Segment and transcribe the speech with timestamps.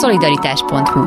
[0.00, 1.00] Szolidaritás.hu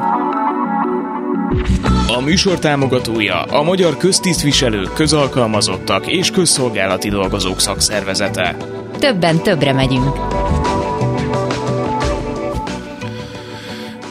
[2.07, 8.57] A műsor támogatója a Magyar Köztisztviselők, Közalkalmazottak és Közszolgálati Dolgozók Szakszervezete.
[8.99, 10.15] Többen többre megyünk.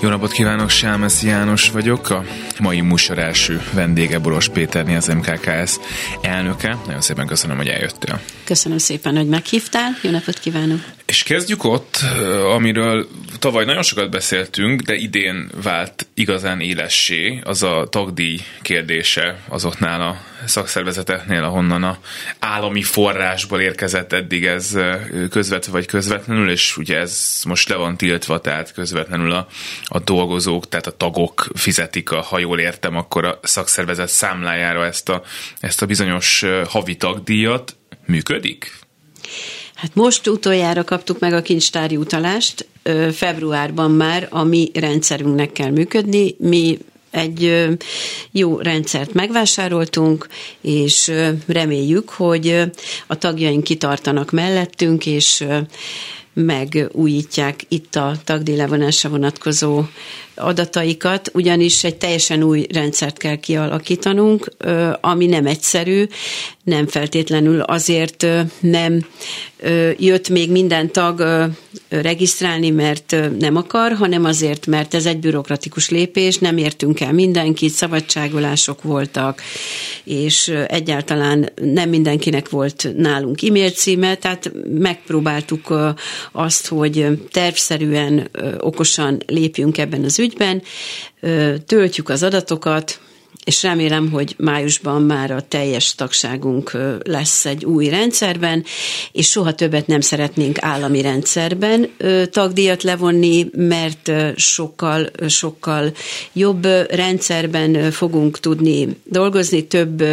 [0.01, 2.25] Jó napot kívánok, Sámeszi János vagyok, a
[2.61, 5.77] mai műsor első vendége Boros Péterni, az MKKS
[6.21, 6.77] elnöke.
[6.87, 8.21] Nagyon szépen köszönöm, hogy eljöttél.
[8.45, 9.91] Köszönöm szépen, hogy meghívtál.
[10.03, 10.81] Jó napot kívánok!
[11.13, 11.97] És kezdjük ott,
[12.55, 13.09] amiről
[13.39, 20.21] tavaly nagyon sokat beszéltünk, de idén vált igazán élessé, az a tagdíj kérdése azoknál a
[20.47, 21.99] szakszervezeteknél, ahonnan a
[22.39, 24.79] állami forrásból érkezett eddig ez
[25.31, 29.47] közvetve vagy közvetlenül, és ugye ez most le van tiltva, tehát közvetlenül a,
[29.85, 35.09] a dolgozók, tehát a tagok fizetik, a, ha jól értem, akkor a szakszervezet számlájára ezt
[35.09, 35.23] a,
[35.61, 37.77] ezt a bizonyos havi tagdíjat.
[38.07, 38.81] Működik?
[39.83, 42.67] Hát most utoljára kaptuk meg a kincstári utalást,
[43.13, 46.79] februárban már a mi rendszerünknek kell működni, mi
[47.11, 47.69] egy
[48.31, 50.29] jó rendszert megvásároltunk,
[50.61, 51.13] és
[51.47, 52.63] reméljük, hogy
[53.07, 55.45] a tagjaink kitartanak mellettünk, és
[56.33, 59.83] megújítják itt a tagdíjlevonásra vonatkozó
[60.43, 64.49] adataikat, ugyanis egy teljesen új rendszert kell kialakítanunk,
[65.01, 66.07] ami nem egyszerű,
[66.65, 68.27] nem feltétlenül azért
[68.61, 69.07] nem
[69.99, 71.25] jött még minden tag
[71.89, 77.73] regisztrálni, mert nem akar, hanem azért, mert ez egy bürokratikus lépés, nem értünk el mindenkit,
[77.73, 79.43] szabadságolások voltak,
[80.05, 85.75] és egyáltalán nem mindenkinek volt nálunk e-mail címe, tehát megpróbáltuk
[86.33, 90.32] azt, hogy tervszerűen, okosan lépjünk ebben az ügyben,
[91.67, 93.01] töltjük az adatokat,
[93.45, 98.65] és remélem, hogy májusban már a teljes tagságunk lesz egy új rendszerben,
[99.13, 101.91] és soha többet nem szeretnénk állami rendszerben
[102.31, 105.93] tagdíjat levonni, mert sokkal, sokkal
[106.33, 110.05] jobb rendszerben fogunk tudni dolgozni, több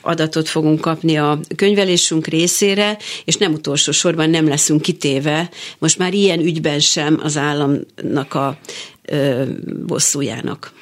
[0.00, 6.14] adatot fogunk kapni a könyvelésünk részére, és nem utolsó sorban nem leszünk kitéve, most már
[6.14, 8.58] ilyen ügyben sem az államnak a
[9.86, 10.72] bosszújának.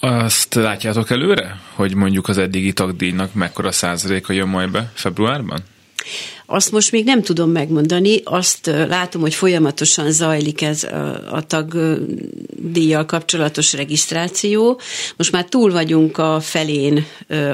[0.00, 5.60] Azt látjátok előre, hogy mondjuk az eddigi tagdíjnak mekkora százaléka jön majd be februárban?
[6.52, 10.84] Azt most még nem tudom megmondani, azt látom, hogy folyamatosan zajlik ez
[11.30, 14.80] a tagdíjjal kapcsolatos regisztráció.
[15.16, 17.06] Most már túl vagyunk a felén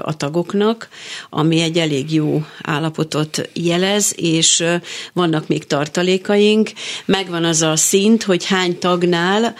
[0.02, 0.88] a tagoknak,
[1.30, 4.64] ami egy elég jó állapotot jelez, és
[5.12, 6.70] vannak még tartalékaink.
[7.04, 9.54] Megvan az a szint, hogy hány tagnál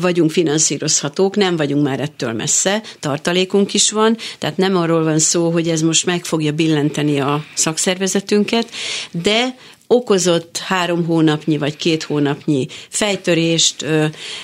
[0.00, 5.50] vagyunk finanszírozhatók, nem vagyunk már ettől messze, tartalékunk is van, tehát nem arról van szó,
[5.50, 8.62] hogy ez most meg fogja billenteni a szakszervezetünket,
[9.10, 13.86] de okozott három hónapnyi vagy két hónapnyi fejtörést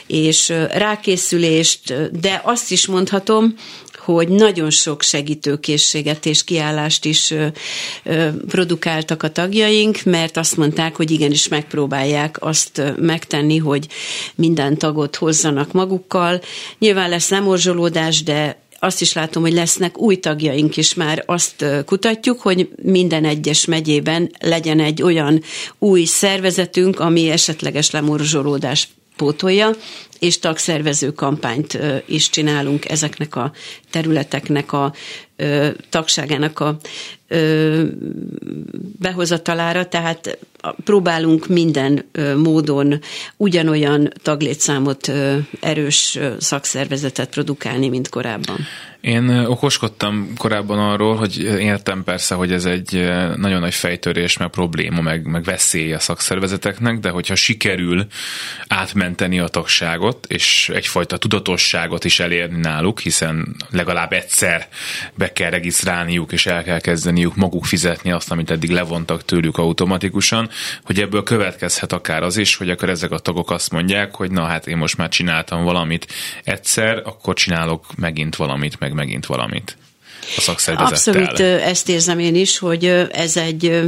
[0.07, 3.55] és rákészülést, de azt is mondhatom,
[3.99, 7.35] hogy nagyon sok segítőkészséget és kiállást is
[8.49, 13.87] produkáltak a tagjaink, mert azt mondták, hogy igenis megpróbálják azt megtenni, hogy
[14.35, 16.41] minden tagot hozzanak magukkal.
[16.79, 22.41] Nyilván lesz lemorzsolódás, de azt is látom, hogy lesznek új tagjaink is már azt kutatjuk,
[22.41, 25.43] hogy minden egyes megyében legyen egy olyan
[25.79, 29.71] új szervezetünk, ami esetleges lemorzsolódás pótolja,
[30.21, 33.53] és tagszervező kampányt is csinálunk ezeknek a
[33.91, 34.93] területeknek a
[35.91, 36.77] tagságának a
[38.99, 40.39] behozatalára, tehát
[40.85, 42.05] próbálunk minden
[42.37, 43.01] módon
[43.37, 45.13] ugyanolyan taglétszámot
[45.61, 48.59] erős szakszervezetet produkálni, mint korábban.
[49.01, 55.01] Én okoskodtam korábban arról, hogy értem persze, hogy ez egy nagyon nagy fejtörés, meg probléma,
[55.01, 58.07] meg, meg veszély a szakszervezeteknek, de hogyha sikerül
[58.69, 64.69] átmenteni a tagságot, és egyfajta tudatosságot is elérni náluk, hiszen legalább egyszer
[65.15, 70.49] be kell regisztrálniuk, és el kell kezdeniük maguk fizetni azt, amit eddig levontak tőlük automatikusan,
[70.85, 74.45] hogy ebből következhet akár az is, hogy akkor ezek a tagok azt mondják, hogy na
[74.45, 76.07] hát én most már csináltam valamit
[76.45, 79.77] egyszer, akkor csinálok megint valamit, meg megint valamit
[80.37, 81.23] a szakszervezettel.
[81.23, 83.81] Abszolút ezt érzem én is, hogy ez egy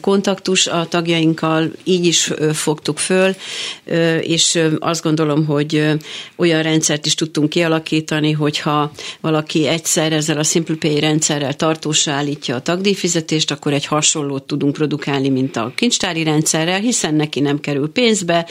[0.00, 3.34] kontaktus a tagjainkkal, így is fogtuk föl,
[4.20, 5.86] és azt gondolom, hogy
[6.36, 12.54] olyan rendszert is tudtunk kialakítani, hogyha valaki egyszer ezzel a Simple Pay rendszerrel tartósra állítja
[12.54, 17.92] a tagdíjfizetést, akkor egy hasonlót tudunk produkálni, mint a kincstári rendszerrel, hiszen neki nem kerül
[17.92, 18.46] pénzbe,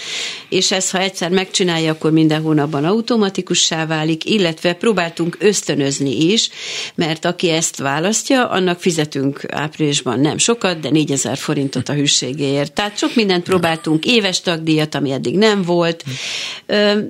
[0.49, 6.49] és ez, ha egyszer megcsinálja, akkor minden hónapban automatikussá válik, illetve próbáltunk ösztönözni is,
[6.95, 12.73] mert aki ezt választja, annak fizetünk áprilisban nem sokat, de 4000 forintot a hűségéért.
[12.73, 16.03] Tehát sok mindent próbáltunk, éves tagdíjat, ami eddig nem volt.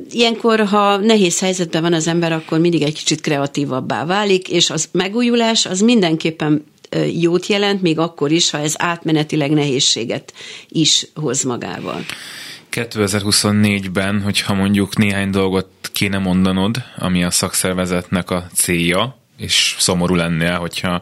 [0.09, 4.89] Ilyenkor, ha nehéz helyzetben van az ember, akkor mindig egy kicsit kreatívabbá válik, és az
[4.91, 6.65] megújulás az mindenképpen
[7.19, 10.33] jót jelent, még akkor is, ha ez átmenetileg nehézséget
[10.67, 12.05] is hoz magával.
[12.71, 20.57] 2024-ben, hogyha mondjuk néhány dolgot kéne mondanod, ami a szakszervezetnek a célja, és szomorú lennél,
[20.57, 21.01] hogyha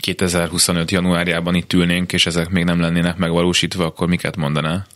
[0.00, 0.90] 2025.
[0.90, 4.86] januárjában itt ülnénk, és ezek még nem lennének megvalósítva, akkor miket mondanál?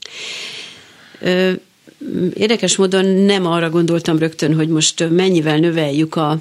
[2.34, 6.38] Érdekes módon nem arra gondoltam rögtön, hogy most mennyivel növeljük a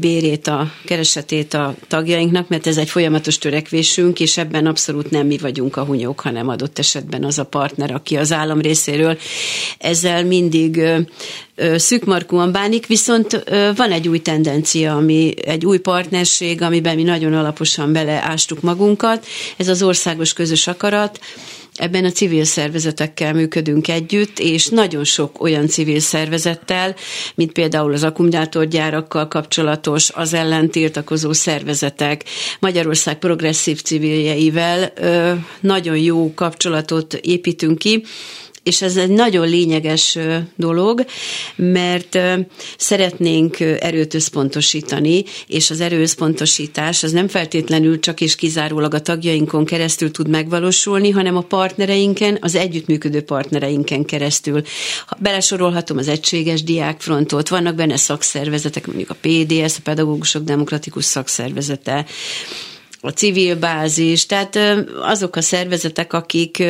[0.00, 5.38] bérét, a keresetét a tagjainknak, mert ez egy folyamatos törekvésünk, és ebben abszolút nem mi
[5.38, 9.18] vagyunk a hunyók, hanem adott esetben az a partner, aki az állam részéről
[9.78, 10.82] ezzel mindig
[11.76, 13.44] szűkmarkúan bánik, viszont
[13.76, 19.26] van egy új tendencia, ami egy új partnerség, amiben mi nagyon alaposan beleástuk magunkat,
[19.56, 21.20] ez az országos közös akarat,
[21.78, 26.94] Ebben a civil szervezetekkel működünk együtt, és nagyon sok olyan civil szervezettel,
[27.34, 32.24] mint például az akkumulátorgyárakkal kapcsolatos, az ellen tiltakozó szervezetek,
[32.60, 34.92] Magyarország progresszív civiljeivel
[35.60, 38.04] nagyon jó kapcsolatot építünk ki,
[38.68, 40.18] és ez egy nagyon lényeges
[40.56, 41.04] dolog,
[41.56, 42.18] mert
[42.76, 50.10] szeretnénk erőt összpontosítani, és az erőszpontosítás az nem feltétlenül csak és kizárólag a tagjainkon keresztül
[50.10, 54.62] tud megvalósulni, hanem a partnereinken, az együttműködő partnereinken keresztül.
[55.18, 62.06] Belesorolhatom az Egységes Diákfrontot, vannak benne szakszervezetek, mondjuk a PDS, a Pedagógusok Demokratikus Szakszervezete,
[63.00, 64.58] a civil bázis, tehát
[65.02, 66.62] azok a szervezetek, akik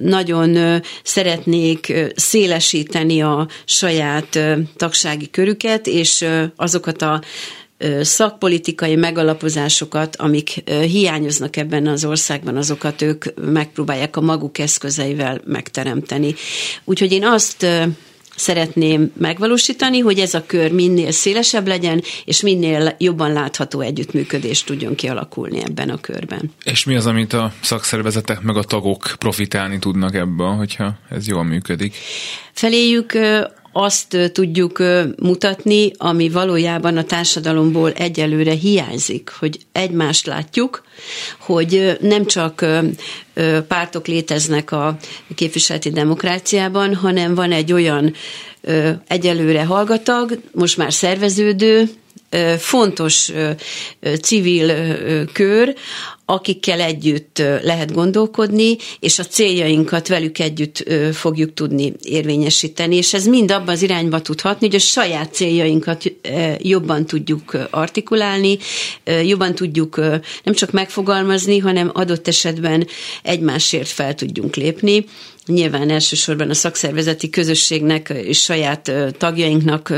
[0.00, 4.38] nagyon szeretnék szélesíteni a saját
[4.76, 6.26] tagsági körüket, és
[6.56, 7.22] azokat a
[8.00, 16.34] szakpolitikai megalapozásokat, amik hiányoznak ebben az országban, azokat ők megpróbálják a maguk eszközeivel megteremteni.
[16.84, 17.66] Úgyhogy én azt
[18.36, 24.94] szeretném megvalósítani, hogy ez a kör minél szélesebb legyen, és minél jobban látható együttműködés tudjon
[24.94, 26.52] kialakulni ebben a körben.
[26.64, 31.44] És mi az, amit a szakszervezetek meg a tagok profitálni tudnak ebből, hogyha ez jól
[31.44, 31.94] működik?
[32.52, 33.12] Feléjük
[33.72, 34.82] azt tudjuk
[35.16, 40.82] mutatni, ami valójában a társadalomból egyelőre hiányzik, hogy egymást látjuk,
[41.38, 42.66] hogy nem csak
[43.68, 44.96] pártok léteznek a
[45.34, 48.14] képviseleti demokráciában, hanem van egy olyan
[49.08, 51.88] egyelőre hallgatag, most már szerveződő,
[52.58, 53.32] fontos
[54.22, 54.72] civil
[55.32, 55.74] kör,
[56.32, 63.50] akikkel együtt lehet gondolkodni, és a céljainkat velük együtt fogjuk tudni érvényesíteni, és ez mind
[63.50, 66.12] abban az irányba tud hatni, hogy a saját céljainkat
[66.58, 68.58] jobban tudjuk artikulálni,
[69.24, 69.96] jobban tudjuk
[70.42, 72.86] nem csak megfogalmazni, hanem adott esetben
[73.22, 75.04] egymásért fel tudjunk lépni,
[75.46, 79.92] Nyilván elsősorban a szakszervezeti közösségnek és saját tagjainknak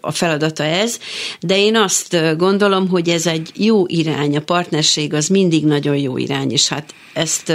[0.00, 0.98] a feladata ez,
[1.40, 6.16] de én azt gondolom, hogy ez egy jó irány, a partnerség az mindig nagyon jó
[6.16, 7.52] irány, és hát ezt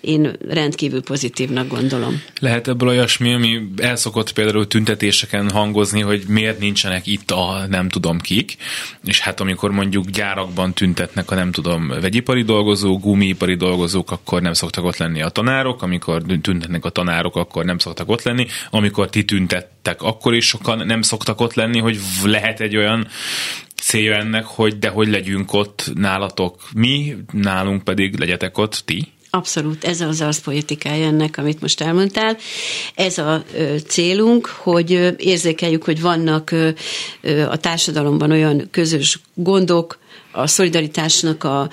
[0.00, 2.22] én rendkívül pozitívnak gondolom.
[2.40, 8.18] Lehet ebből olyasmi, ami elszokott például tüntetéseken hangozni, hogy miért nincsenek itt a nem tudom
[8.18, 8.56] kik,
[9.04, 14.52] és hát amikor mondjuk gyárakban tüntetnek a nem tudom vegyipari dolgozók, gumiipari dolgozók, akkor nem
[14.52, 19.10] szoktak ott lenni a tanárok, amikor tüntetnek a tanárok, akkor nem szoktak ott lenni, amikor
[19.10, 23.08] ti tüntettek, akkor is sokan nem szoktak ott lenni, hogy lehet egy olyan
[23.74, 29.12] célja ennek, hogy de hogy legyünk ott nálatok mi, nálunk pedig legyetek ott ti?
[29.32, 32.36] Abszolút, ez az az politikája ennek, amit most elmondtál.
[32.94, 33.44] Ez a
[33.86, 36.54] célunk, hogy érzékeljük, hogy vannak
[37.48, 39.98] a társadalomban olyan közös gondok,
[40.32, 41.70] a szolidaritásnak a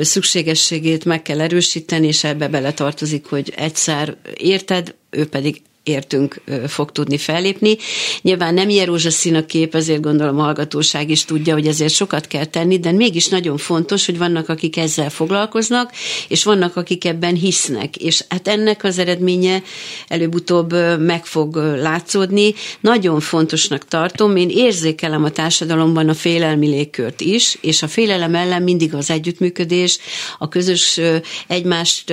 [0.00, 7.18] szükségességét meg kell erősíteni, és ebbe beletartozik, hogy egyszer érted, ő pedig értünk fog tudni
[7.18, 7.76] fellépni.
[8.22, 12.26] Nyilván nem ilyen rózsaszín a kép, ezért gondolom a hallgatóság is tudja, hogy ezért sokat
[12.26, 15.92] kell tenni, de mégis nagyon fontos, hogy vannak, akik ezzel foglalkoznak,
[16.28, 17.96] és vannak, akik ebben hisznek.
[17.96, 19.62] És hát ennek az eredménye
[20.08, 22.54] előbb-utóbb meg fog látszódni.
[22.80, 28.62] Nagyon fontosnak tartom, én érzékelem a társadalomban a félelmi légkört is, és a félelem ellen
[28.62, 29.98] mindig az együttműködés,
[30.38, 31.00] a közös
[31.46, 32.12] egymást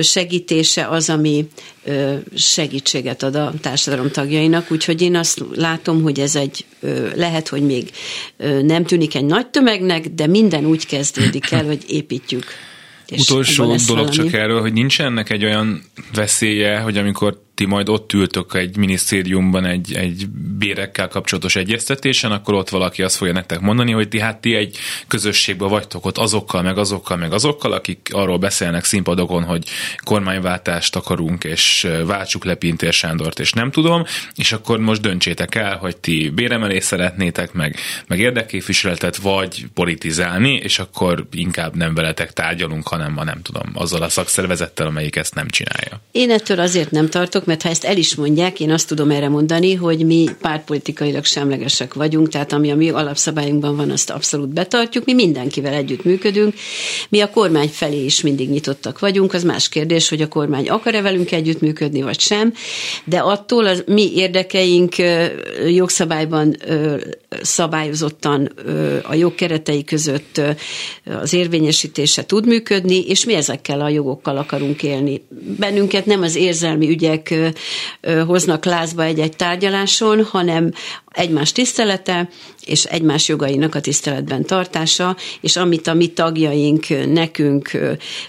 [0.00, 1.48] segítése az, ami
[2.34, 6.64] segítséget ad a társadalom tagjainak, úgyhogy én azt látom, hogy ez egy,
[7.14, 7.90] lehet, hogy még
[8.62, 12.44] nem tűnik egy nagy tömegnek, de minden úgy kezdődik el, hogy építjük.
[13.10, 14.10] Utolsó dolog valami.
[14.10, 15.82] csak erről, hogy nincs ennek egy olyan
[16.14, 22.54] veszélye, hogy amikor ti majd ott ültök egy minisztériumban egy, egy bérekkel kapcsolatos egyeztetésen, akkor
[22.54, 24.76] ott valaki azt fogja nektek mondani, hogy ti hát ti egy
[25.08, 29.68] közösségben vagytok ott azokkal, meg azokkal, meg azokkal, akik arról beszélnek színpadokon, hogy
[30.04, 35.76] kormányváltást akarunk, és váltsuk le Pintér Sándort, és nem tudom, és akkor most döntsétek el,
[35.76, 42.88] hogy ti béremelést szeretnétek, meg, meg érdekképviseletet, vagy politizálni, és akkor inkább nem veletek tárgyalunk,
[42.88, 46.00] hanem ma nem tudom, azzal a szakszervezettel, amelyik ezt nem csinálja.
[46.12, 49.28] Én ettől azért nem tartok, mert ha ezt el is mondják, én azt tudom erre
[49.28, 55.04] mondani, hogy mi pártpolitikailag semlegesek vagyunk, tehát ami a mi alapszabályunkban van, azt abszolút betartjuk,
[55.04, 56.54] mi mindenkivel együtt működünk,
[57.08, 61.00] mi a kormány felé is mindig nyitottak vagyunk, az más kérdés, hogy a kormány akar-e
[61.00, 62.52] velünk együttműködni, vagy sem,
[63.04, 64.94] de attól az mi érdekeink
[65.68, 66.56] jogszabályban
[67.42, 68.52] szabályozottan
[69.02, 70.40] a jogkeretei között
[71.20, 75.22] az érvényesítése tud működni, és mi ezekkel a jogokkal akarunk élni.
[75.58, 77.34] Bennünket nem az érzelmi ügyek
[78.26, 80.72] hoznak lázba egy-egy tárgyaláson, hanem
[81.08, 82.28] egymás tisztelete
[82.64, 87.70] és egymás jogainak a tiszteletben tartása, és amit a mi tagjaink nekünk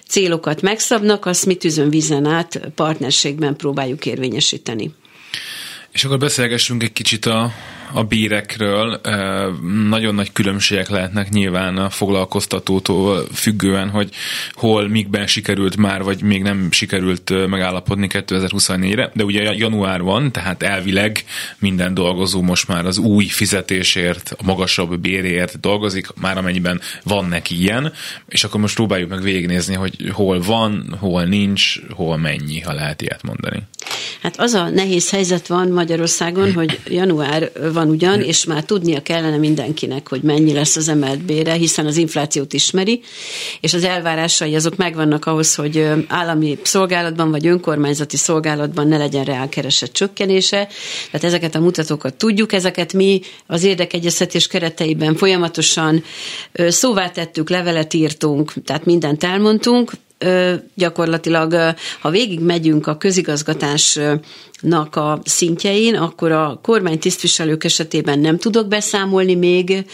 [0.07, 4.91] célokat megszabnak, azt mi tűzön vízen át partnerségben próbáljuk érvényesíteni.
[5.91, 7.51] És akkor beszélgessünk egy kicsit a,
[7.93, 9.01] a bírekről.
[9.87, 14.09] Nagyon nagy különbségek lehetnek nyilván a foglalkoztatótól függően, hogy
[14.51, 20.63] hol, mikben sikerült már, vagy még nem sikerült megállapodni 2024-re, de ugye január van, tehát
[20.63, 21.23] elvileg
[21.59, 27.61] minden dolgozó most már az új fizetésért, a magasabb bérért dolgozik, már amennyiben van neki
[27.61, 27.93] ilyen,
[28.27, 33.01] és akkor most próbáljuk meg végignézni, hogy hol van, hol nincs, hol mennyi, ha lehet
[33.01, 33.67] ilyet mondani.
[34.21, 39.37] Hát az a nehéz helyzet van Magyarországon, hogy január van ugyan, és már tudnia kellene
[39.37, 43.01] mindenkinek, hogy mennyi lesz az emelt bére, hiszen az inflációt ismeri,
[43.61, 49.93] és az elvárásai azok megvannak ahhoz, hogy állami szolgálatban vagy önkormányzati szolgálatban ne legyen reálkeresett
[49.93, 50.67] csökkenése.
[51.11, 56.03] Tehát ezeket a mutatókat tudjuk, ezeket mi az érdekegyeztetés kereteiben folyamatosan
[56.67, 59.91] szóvá tettük, levelet írtunk, tehát mindent elmondtunk,
[60.75, 63.99] gyakorlatilag, ha végig megyünk a közigazgatás
[64.61, 69.85] nak a szintjein, akkor a kormány tisztviselők esetében nem tudok beszámolni még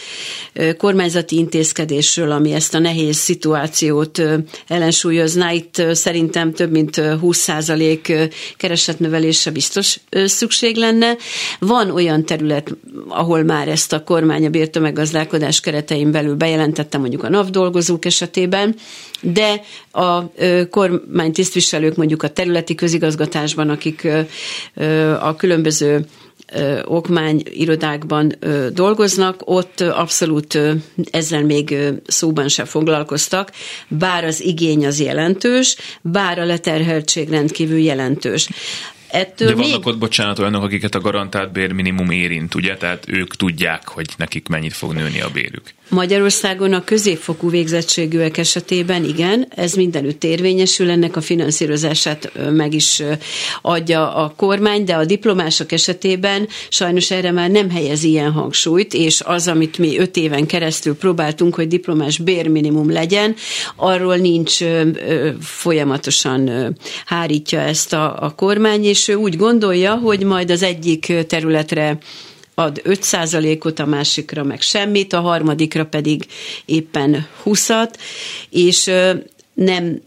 [0.76, 4.22] kormányzati intézkedésről, ami ezt a nehéz szituációt
[4.66, 5.50] ellensúlyozná.
[5.50, 11.16] Itt szerintem több mint 20% keresetnövelése biztos szükség lenne.
[11.58, 12.76] Van olyan terület,
[13.08, 18.74] ahol már ezt a kormány a bértömeggazdálkodás keretein belül bejelentette, mondjuk a NAV dolgozók esetében,
[19.20, 20.22] de a
[20.70, 24.08] kormány tisztviselők mondjuk a területi közigazgatásban, akik
[25.20, 26.06] a különböző
[26.84, 28.32] okmányirodákban
[28.72, 30.58] dolgoznak, ott abszolút
[31.10, 33.50] ezzel még szóban sem foglalkoztak,
[33.88, 38.48] bár az igény az jelentős, bár a leterheltség rendkívül jelentős.
[39.16, 39.86] Ettől De vannak még...
[39.86, 42.76] ott, bocsánat, olyanok, akiket a garantált bérminimum érint, ugye?
[42.76, 45.74] Tehát ők tudják, hogy nekik mennyit fog nőni a bérük.
[45.88, 53.02] Magyarországon a középfokú végzettségűek esetében igen, ez mindenütt érvényesül, ennek a finanszírozását meg is
[53.62, 59.20] adja a kormány, de a diplomások esetében sajnos erre már nem helyez ilyen hangsúlyt, és
[59.24, 63.34] az, amit mi öt éven keresztül próbáltunk, hogy diplomás bérminimum legyen,
[63.76, 64.58] arról nincs
[65.40, 71.98] folyamatosan hárítja ezt a, a kormány, és ő úgy gondolja, hogy majd az egyik területre
[72.54, 76.26] ad 5%-ot, a másikra meg semmit, a harmadikra pedig
[76.64, 77.92] éppen 20-at,
[78.50, 78.90] és
[79.54, 80.00] nem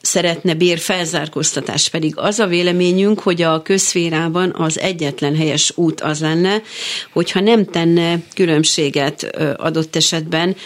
[0.00, 6.20] szeretne bér felzárkóztatás, pedig az a véleményünk, hogy a közférában az egyetlen helyes út az
[6.20, 6.62] lenne,
[7.12, 9.22] hogyha nem tenne különbséget
[9.56, 10.56] adott esetben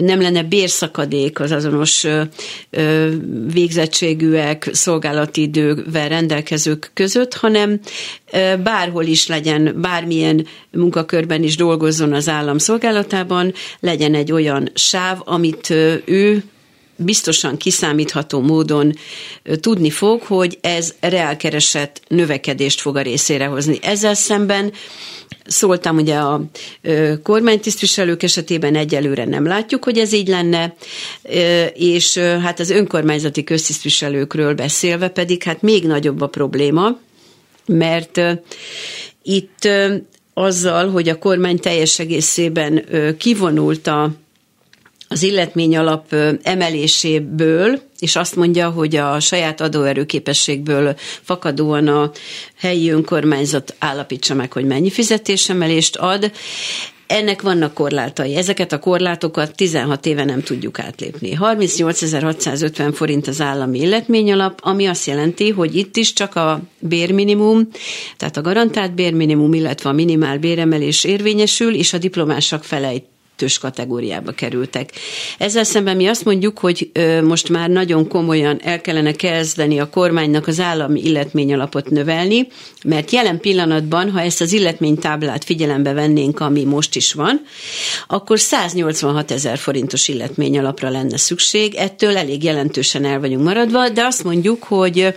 [0.00, 2.06] nem lenne bérszakadék az azonos
[3.52, 7.80] végzettségűek, szolgálati idővel rendelkezők között, hanem
[8.62, 15.70] bárhol is legyen, bármilyen munkakörben is dolgozzon az állam szolgálatában, legyen egy olyan sáv, amit
[16.04, 16.42] ő
[16.98, 18.92] biztosan kiszámítható módon
[19.60, 23.78] tudni fog, hogy ez reálkeresett növekedést fog a részére hozni.
[23.82, 24.72] Ezzel szemben
[25.46, 26.40] Szóltam ugye a
[27.22, 30.74] kormánytisztviselők esetében egyelőre nem látjuk, hogy ez így lenne,
[31.74, 36.98] és hát az önkormányzati köztisztviselőkről beszélve pedig hát még nagyobb a probléma,
[37.66, 38.20] mert
[39.22, 39.68] itt
[40.34, 42.84] azzal, hogy a kormány teljes egészében
[43.18, 44.10] kivonult a
[45.08, 52.10] az illetmény alap emeléséből, és azt mondja, hogy a saját adóerőképességből fakadóan a
[52.56, 56.32] helyi önkormányzat állapítsa meg, hogy mennyi fizetésemelést ad.
[57.06, 58.36] ennek vannak korlátai.
[58.36, 61.38] Ezeket a korlátokat 16 éve nem tudjuk átlépni.
[61.40, 67.68] 38.650 forint az állami illetményalap, ami azt jelenti, hogy itt is csak a bérminimum,
[68.16, 73.04] tehát a garantált bérminimum, illetve a minimál béremelés érvényesül, és a diplomások felejt
[73.38, 74.90] kettős kategóriába kerültek.
[75.38, 76.90] Ezzel szemben mi azt mondjuk, hogy
[77.22, 82.48] most már nagyon komolyan el kellene kezdeni a kormánynak az állami illetményalapot növelni,
[82.84, 87.40] mert jelen pillanatban, ha ezt az illetménytáblát figyelembe vennénk, ami most is van,
[88.06, 94.24] akkor 186 ezer forintos illetményalapra lenne szükség, ettől elég jelentősen el vagyunk maradva, de azt
[94.24, 95.14] mondjuk, hogy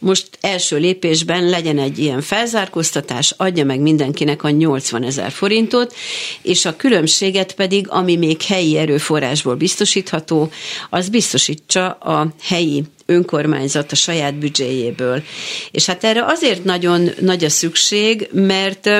[0.00, 5.94] most első lépésben legyen egy ilyen felzárkóztatás, adja meg mindenkinek a 80 ezer forintot,
[6.42, 10.50] és a különbséget pedig, ami még helyi erőforrásból biztosítható,
[10.90, 15.22] az biztosítsa a helyi önkormányzat a saját büdzséjéből.
[15.70, 18.90] És hát erre azért nagyon nagy a szükség, mert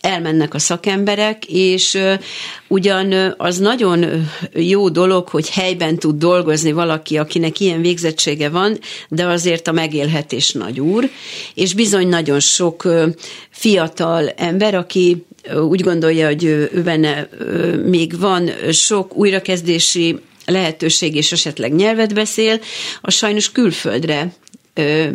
[0.00, 1.98] elmennek a szakemberek, és
[2.68, 8.78] ugyan az nagyon jó dolog, hogy helyben tud dolgozni valaki, akinek ilyen végzettsége van,
[9.08, 11.10] de azért a megélhetés nagy úr,
[11.54, 12.88] és bizony nagyon sok
[13.50, 15.26] fiatal ember, aki
[15.68, 17.28] úgy gondolja, hogy ő benne
[17.84, 22.60] még van sok újrakezdési lehetőség, és esetleg nyelvet beszél,
[23.00, 24.32] az sajnos külföldre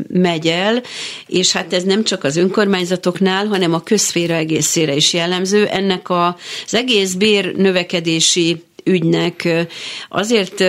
[0.07, 0.81] megy el,
[1.27, 5.65] és hát ez nem csak az önkormányzatoknál, hanem a közféra egészére is jellemző.
[5.65, 9.65] Ennek a, az egész bér növekedési ügynek
[10.09, 10.63] azért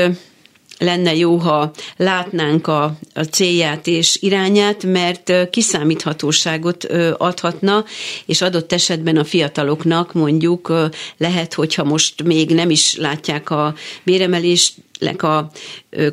[0.79, 6.85] lenne jó, ha látnánk a, a célját és irányát, mert kiszámíthatóságot
[7.17, 7.85] adhatna,
[8.27, 10.73] és adott esetben a fiataloknak mondjuk
[11.17, 14.75] lehet, hogyha most még nem is látják a béremelést,
[15.23, 15.51] a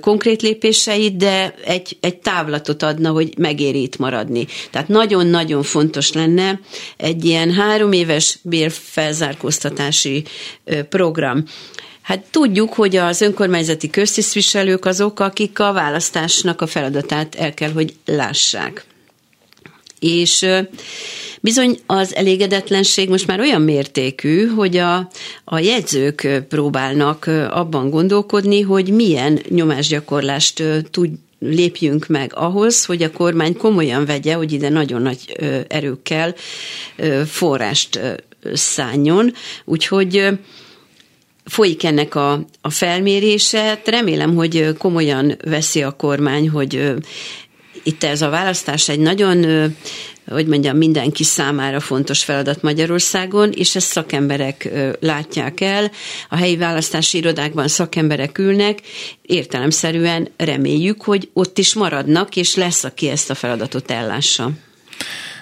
[0.02, 4.48] konkrét lépéseit, de egy, egy távlatot adna, hogy megéri itt maradni.
[4.72, 6.60] Tehát nagyon-nagyon fontos lenne
[6.98, 10.24] egy ilyen három éves bérfelzárkóztatási
[10.90, 11.44] program.
[12.02, 17.94] Hát tudjuk, hogy az önkormányzati köztisztviselők azok, akik a választásnak a feladatát el kell, hogy
[18.06, 18.86] lássák.
[20.02, 20.46] És
[21.42, 25.10] bizony az elégedetlenség most már olyan mértékű, hogy a,
[25.44, 33.58] a jegyzők próbálnak abban gondolkodni, hogy milyen nyomásgyakorlást tud, lépjünk meg ahhoz, hogy a kormány
[33.58, 36.36] komolyan vegye, hogy ide nagyon nagy erőkkel
[37.26, 38.00] forrást
[38.54, 39.34] szálljon.
[39.66, 40.28] Úgyhogy
[41.46, 43.82] folyik ennek a, a felmérése.
[43.86, 46.94] Remélem, hogy komolyan veszi a kormány, hogy
[47.84, 49.46] itt ez a választás egy nagyon,
[50.28, 55.92] hogy mondjam, mindenki számára fontos feladat Magyarországon, és ezt szakemberek látják el.
[56.30, 58.80] A helyi választási irodákban szakemberek ülnek,
[59.22, 64.52] értelemszerűen reméljük, hogy ott is maradnak, és lesz, aki ezt a feladatot ellássa.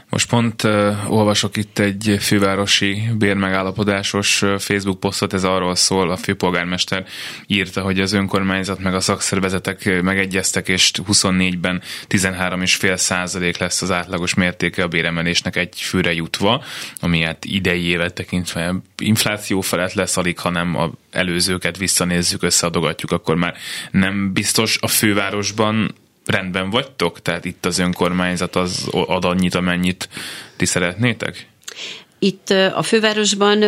[0.09, 7.05] Most pont uh, olvasok itt egy fővárosi bérmegállapodásos Facebook posztot, ez arról szól, a főpolgármester
[7.47, 14.33] írta, hogy az önkormányzat meg a szakszervezetek megegyeztek, és 24-ben 13,5 százalék lesz az átlagos
[14.33, 16.63] mértéke a béremelésnek egy főre jutva,
[16.99, 23.35] ami hát idei évet tekintve infláció felett lesz, alig, hanem a előzőket visszanézzük, összeadogatjuk, akkor
[23.35, 23.55] már
[23.91, 24.77] nem biztos.
[24.81, 25.95] A fővárosban
[26.29, 27.21] rendben vagytok?
[27.21, 30.09] Tehát itt az önkormányzat az ad annyit, amennyit
[30.55, 31.47] ti szeretnétek?
[32.21, 33.63] Itt a fővárosban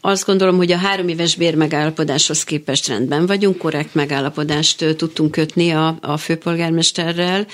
[0.00, 5.98] azt gondolom, hogy a három éves bérmegállapodáshoz képest rendben vagyunk, korrekt megállapodást tudtunk kötni a,
[6.00, 7.46] a főpolgármesterrel,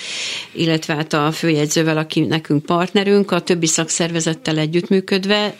[0.52, 5.54] illetve hát a főjegyzővel, aki nekünk partnerünk, a többi szakszervezettel együttműködve.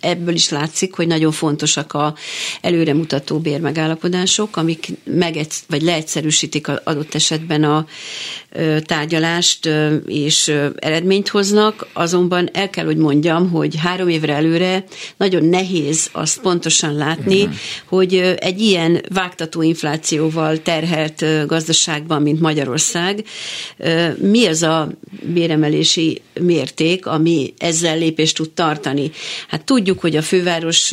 [0.00, 2.14] Ebből is látszik, hogy nagyon fontosak a
[2.60, 7.86] előremutató bérmegállapodások, amik meg, vagy leegyszerűsítik adott esetben a
[8.86, 9.68] tárgyalást
[10.06, 14.84] és eredményt hoznak, azonban el kell, hogy mondjam, hogy három évre előre
[15.16, 17.54] nagyon nehéz azt pontosan látni, uh-huh.
[17.86, 23.24] hogy egy ilyen vágtató inflációval terhelt gazdaságban, mint Magyarország,
[24.16, 24.90] mi az a
[25.22, 29.10] béremelési mérték, ami ezzel lépést tud tartani.
[29.48, 30.92] Hát tudjuk, hogy a főváros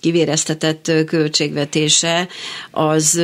[0.00, 2.28] kivéreztetett költségvetése
[2.70, 3.20] az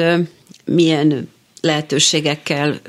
[0.64, 1.28] milyen
[1.61, 2.81] lehetőségekkel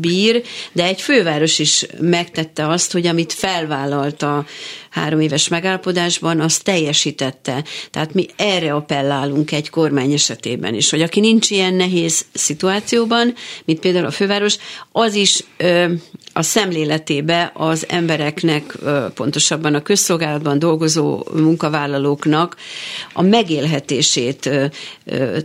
[0.00, 4.44] bír, de egy főváros is megtette azt, hogy amit felvállalt a
[4.90, 7.64] három éves megállapodásban, azt teljesítette.
[7.90, 13.80] Tehát mi erre appellálunk egy kormány esetében is, hogy aki nincs ilyen nehéz szituációban, mint
[13.80, 14.56] például a főváros,
[14.92, 15.44] az is
[16.32, 18.78] a szemléletébe az embereknek,
[19.14, 22.56] pontosabban a közszolgálatban dolgozó munkavállalóknak
[23.12, 24.50] a megélhetését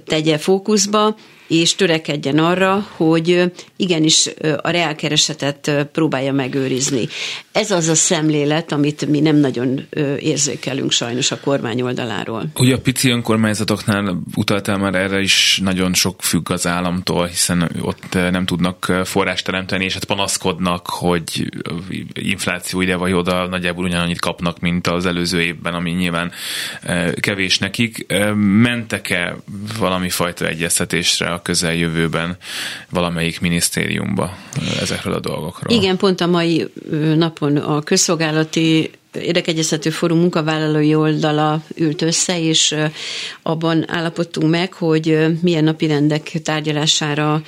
[0.06, 1.16] tegye fókuszba,
[1.48, 4.30] és törekedjen arra, hogy igenis
[4.62, 7.08] a reálkeresetet próbálja megőrizni.
[7.52, 9.88] Ez az a szemlélet, amit mi nem nagyon
[10.20, 12.46] érzékelünk sajnos a kormány oldaláról.
[12.56, 18.14] Ugye a pici önkormányzatoknál utaltál már erre is nagyon sok függ az államtól, hiszen ott
[18.14, 21.50] nem tudnak forrást teremteni, és hát panaszkodnak, hogy
[22.14, 26.32] infláció ide vagy oda nagyjából ugyanannyit kapnak, mint az előző évben, ami nyilván
[27.20, 28.06] kevés nekik.
[28.36, 29.36] Mentek-e
[29.80, 32.38] valami fajta egyeztetésre a közeljövőben
[32.90, 34.38] valamelyik minisztériumba
[34.82, 35.78] ezekről a dolgokról?
[35.78, 36.68] Igen, pont a mai
[37.16, 42.76] napon a közszolgálati érdekegyeztető fórum munkavállalói oldala ült össze, és
[43.42, 47.42] abban állapodtunk meg, hogy milyen napirendek tárgyalására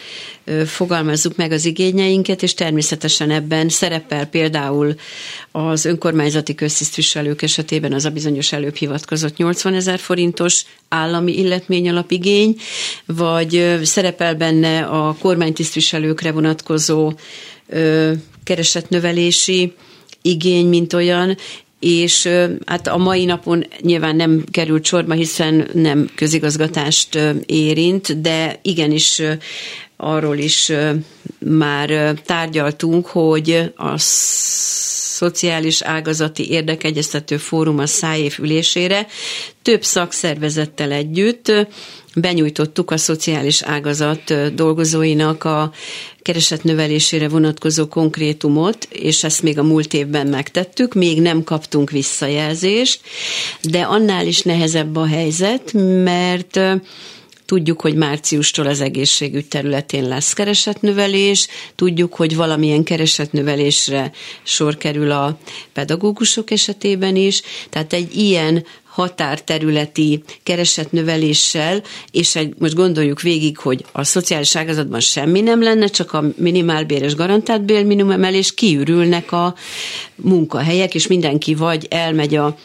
[0.66, 4.96] fogalmazzuk meg az igényeinket, és természetesen ebben szerepel például
[5.52, 12.56] az önkormányzati köztisztviselők esetében az a bizonyos előbb hivatkozott 80 ezer forintos állami illetmény alapigény,
[13.06, 17.14] vagy szerepel benne a kormánytisztviselőkre vonatkozó
[18.44, 19.74] keresetnövelési
[20.22, 21.38] igény, mint olyan,
[21.80, 22.30] és
[22.66, 29.22] hát a mai napon nyilván nem került sorba, hiszen nem közigazgatást érint, de igenis
[29.98, 30.72] arról is
[31.40, 33.94] már tárgyaltunk, hogy a
[35.18, 39.08] Szociális Ágazati Érdekegyeztető Fórum a szájév ülésére
[39.62, 41.52] több szakszervezettel együtt
[42.20, 45.72] benyújtottuk a szociális ágazat dolgozóinak a
[46.22, 53.02] kereset növelésére vonatkozó konkrétumot, és ezt még a múlt évben megtettük, még nem kaptunk visszajelzést,
[53.62, 56.60] de annál is nehezebb a helyzet, mert
[57.48, 64.12] Tudjuk, hogy márciustól az egészségügy területén lesz keresetnövelés, tudjuk, hogy valamilyen keresetnövelésre
[64.44, 65.38] sor kerül a
[65.74, 68.66] pedagógusok esetében is, tehát egy ilyen
[68.98, 76.14] határterületi keresetnöveléssel, és egy, most gondoljuk végig, hogy a szociális ágazatban semmi nem lenne, csak
[76.14, 79.56] a minimálbér és garantált bérminimumemelés kiürülnek a
[80.16, 82.58] munkahelyek, és mindenki vagy elmegy a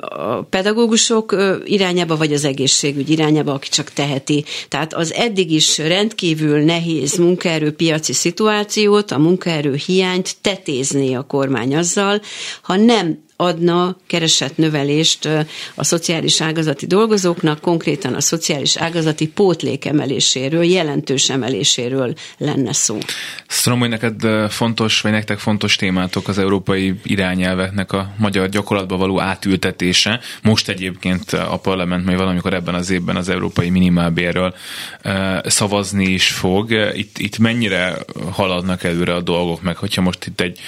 [0.00, 4.44] a pedagógusok irányába, vagy az egészségügy irányába, aki csak teheti.
[4.68, 12.20] Tehát az eddig is rendkívül nehéz munkaerőpiaci szituációt, a munkaerő hiányt tetézni a kormány azzal,
[12.62, 15.28] ha nem adna keresett növelést
[15.74, 22.98] a szociális ágazati dolgozóknak, konkrétan a szociális ágazati pótlék emeléséről, jelentős emeléséről lenne szó.
[23.62, 29.20] Tudom, hogy neked fontos, vagy nektek fontos témátok az európai irányelveknek a magyar gyakorlatba való
[29.20, 30.20] átültetése.
[30.42, 34.54] Most egyébként a parlament majd valamikor ebben az évben az európai minimálbérről
[35.44, 36.90] szavazni is fog.
[36.94, 37.96] Itt, itt mennyire
[38.30, 40.58] haladnak előre a dolgok, meg hogyha most itt egy,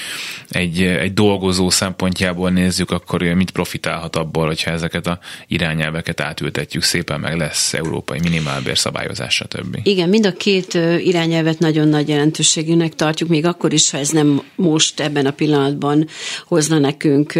[0.48, 7.20] egy, egy dolgozó szempontjából nézzük, akkor mit profitálhat abból, hogyha ezeket a irányelveket átültetjük szépen,
[7.20, 9.78] meg lesz európai minimálbér szabályozás, stb.
[9.82, 14.42] Igen, mind a két irányelvet nagyon nagy jelentőségűnek tartjuk, még akkor is, ha ez nem
[14.56, 16.06] most ebben a pillanatban
[16.46, 17.32] hozna nekünk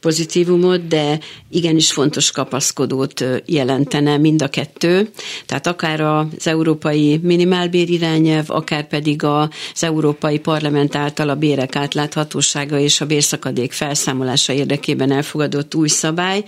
[0.00, 1.18] pozitívumot, de
[1.50, 5.10] igenis fontos kapaszkodót jelentene mind a kettő.
[5.46, 9.48] Tehát akár az európai minimálbér irányelv, akár pedig az
[9.80, 16.42] Európai Parlament által a bérek átláthatósága és a bérszakadék felszámolása érdekében elfogadott új szabály.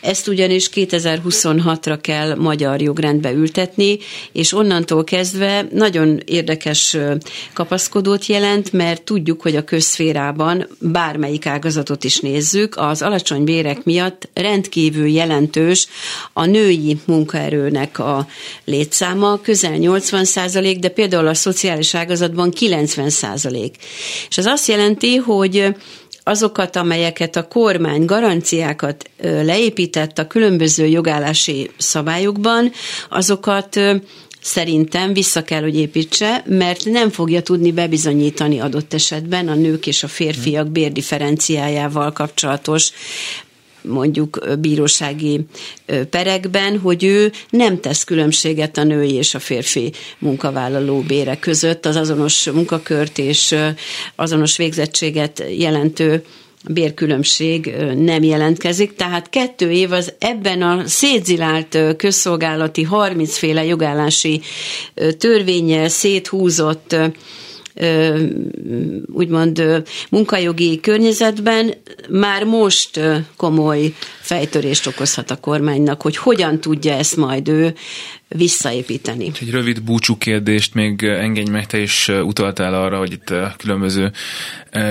[0.00, 3.98] Ezt ugyanis 2026-ra kell magyar jogrendbe ültetni,
[4.32, 6.96] és onnantól kezdve nagyon érdekes
[7.52, 14.28] kapaszkodót jelent, mert tudjuk, hogy a közszférában bármelyik ágazatot is nézzük, az alacsony bérek miatt
[14.34, 15.86] rendkívül jelentős
[16.32, 18.26] a női munkaerőnek a
[18.64, 23.76] létszáma, közel 80 százalék, de például a szociális ágazatban 90 százalék.
[24.28, 25.74] És ez azt jelenti, hogy
[26.24, 32.72] azokat, amelyeket a kormány garanciákat leépített a különböző jogállási szabályokban,
[33.08, 33.80] azokat
[34.40, 40.02] szerintem vissza kell, hogy építse, mert nem fogja tudni bebizonyítani adott esetben a nők és
[40.02, 42.92] a férfiak bérdifferenciájával kapcsolatos
[43.82, 45.40] mondjuk bírósági
[46.10, 51.96] perekben, hogy ő nem tesz különbséget a női és a férfi munkavállaló bére között, az
[51.96, 53.54] azonos munkakört és
[54.16, 56.24] azonos végzettséget jelentő
[56.68, 64.40] bérkülönbség nem jelentkezik, tehát kettő év az ebben a szétzilált közszolgálati 30 féle jogállási
[65.18, 66.96] törvényel széthúzott
[69.12, 69.62] úgymond
[70.10, 71.74] munkajogi környezetben
[72.08, 73.00] már most
[73.36, 77.74] komoly fejtörést okozhat a kormánynak, hogy hogyan tudja ezt majd ő
[78.28, 79.30] visszaépíteni.
[79.40, 84.12] Egy rövid búcsú kérdést még engedj meg, te is utaltál arra, hogy itt különböző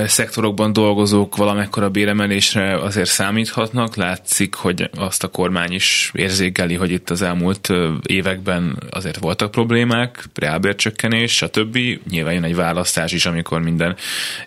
[0.06, 3.96] szektorokban dolgozók valamekkora béremelésre azért számíthatnak.
[3.96, 7.70] Látszik, hogy azt a kormány is érzékeli, hogy itt az elmúlt
[8.06, 11.78] években azért voltak problémák, reálbércsökkenés, stb.
[12.10, 13.96] Nyilván jön egy választás is, amikor minden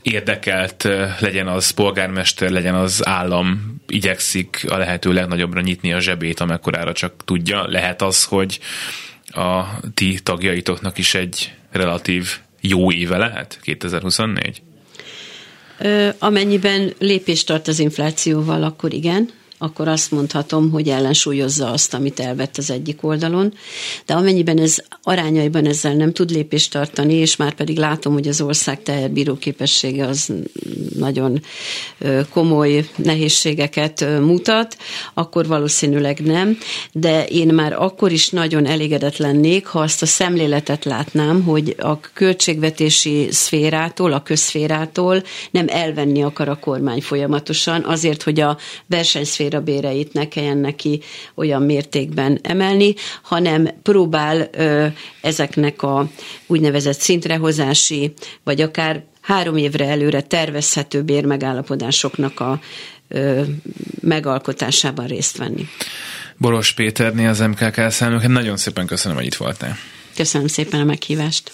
[0.03, 0.89] érdekelt,
[1.21, 7.15] legyen az polgármester, legyen az állam, igyekszik a lehető legnagyobbra nyitni a zsebét, amekkorára csak
[7.25, 7.67] tudja.
[7.69, 8.61] Lehet az, hogy
[9.27, 9.63] a
[9.95, 14.63] ti tagjaitoknak is egy relatív jó éve lehet 2024?
[16.19, 19.31] Amennyiben lépést tart az inflációval, akkor igen
[19.65, 23.55] akkor azt mondhatom, hogy ellensúlyozza azt, amit elvett az egyik oldalon.
[24.07, 28.41] De amennyiben ez arányaiban ezzel nem tud lépést tartani, és már pedig látom, hogy az
[28.41, 30.33] ország teherbíró képessége az
[30.99, 31.43] nagyon
[32.31, 34.77] komoly nehézségeket mutat,
[35.15, 36.59] akkor valószínűleg nem.
[36.93, 42.01] De én már akkor is nagyon elégedett lennék, ha azt a szemléletet látnám, hogy a
[42.01, 49.61] költségvetési szférától, a közszférától nem elvenni akar a kormány folyamatosan, azért, hogy a versenyszféra a
[49.61, 51.01] béreit ne kelljen neki
[51.35, 54.87] olyan mértékben emelni, hanem próbál ö,
[55.21, 56.09] ezeknek a
[56.47, 58.13] úgynevezett szintrehozási,
[58.45, 62.61] vagy akár három évre előre tervezhető bérmegállapodásoknak a
[63.09, 63.43] ö,
[64.01, 65.67] megalkotásában részt venni.
[66.37, 69.77] Boros Péterné az MKK elszállók, nagyon szépen köszönöm, hogy itt voltál.
[70.17, 71.53] Köszönöm szépen a meghívást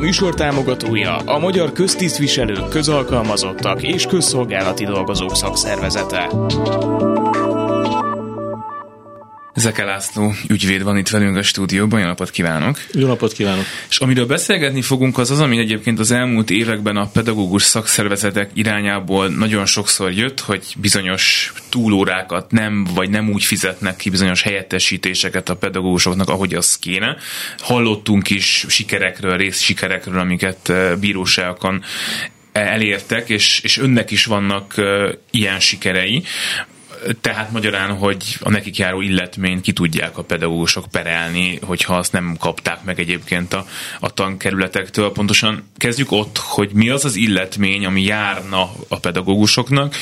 [0.00, 6.30] műsor támogatója a Magyar Köztisztviselők, Közalkalmazottak és Közszolgálati Dolgozók Szakszervezete.
[9.54, 12.78] Zeke László ügyvéd van itt velünk a stúdióban, jó napot kívánok!
[12.92, 13.64] Jó napot kívánok!
[13.88, 19.28] És amiről beszélgetni fogunk, az az, ami egyébként az elmúlt években a pedagógus szakszervezetek irányából
[19.28, 25.56] nagyon sokszor jött, hogy bizonyos túlórákat nem, vagy nem úgy fizetnek ki bizonyos helyettesítéseket a
[25.56, 27.16] pedagógusoknak, ahogy az kéne.
[27.58, 31.82] Hallottunk is sikerekről, részsikerekről, amiket eh, bíróságokon
[32.52, 34.74] elértek, és, és önnek is vannak
[35.30, 36.22] ilyen sikerei
[37.20, 42.36] tehát magyarán, hogy a nekik járó illetményt ki tudják a pedagógusok perelni, hogyha azt nem
[42.38, 43.66] kapták meg egyébként a,
[44.00, 45.12] a tankerületektől.
[45.12, 49.94] Pontosan kezdjük ott, hogy mi az az illetmény, ami járna a pedagógusoknak,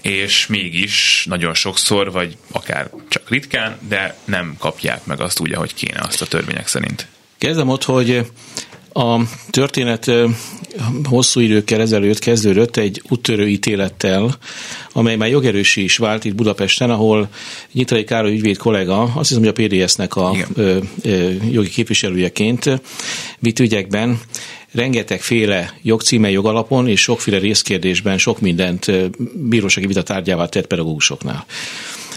[0.00, 5.74] és mégis nagyon sokszor, vagy akár csak ritkán, de nem kapják meg azt úgy, ahogy
[5.74, 7.06] kéne azt a törvények szerint.
[7.38, 8.26] Kezdem ott, hogy
[8.92, 10.10] a történet
[11.04, 14.38] hosszú időkkel ezelőtt kezdődött egy úttörő ítélettel,
[14.92, 17.28] amely már jogerősi is vált itt Budapesten, ahol
[17.72, 22.80] Nyitrai Károly ügyvéd kollega, azt hiszem, hogy a PDS-nek a ö, ö, jogi képviselőjeként
[23.38, 24.20] vitt ügyekben
[24.72, 28.86] rengetegféle jogcíme jogalapon és sokféle részkérdésben sok mindent
[29.34, 31.46] bírósági vita tárgyává tett pedagógusoknál.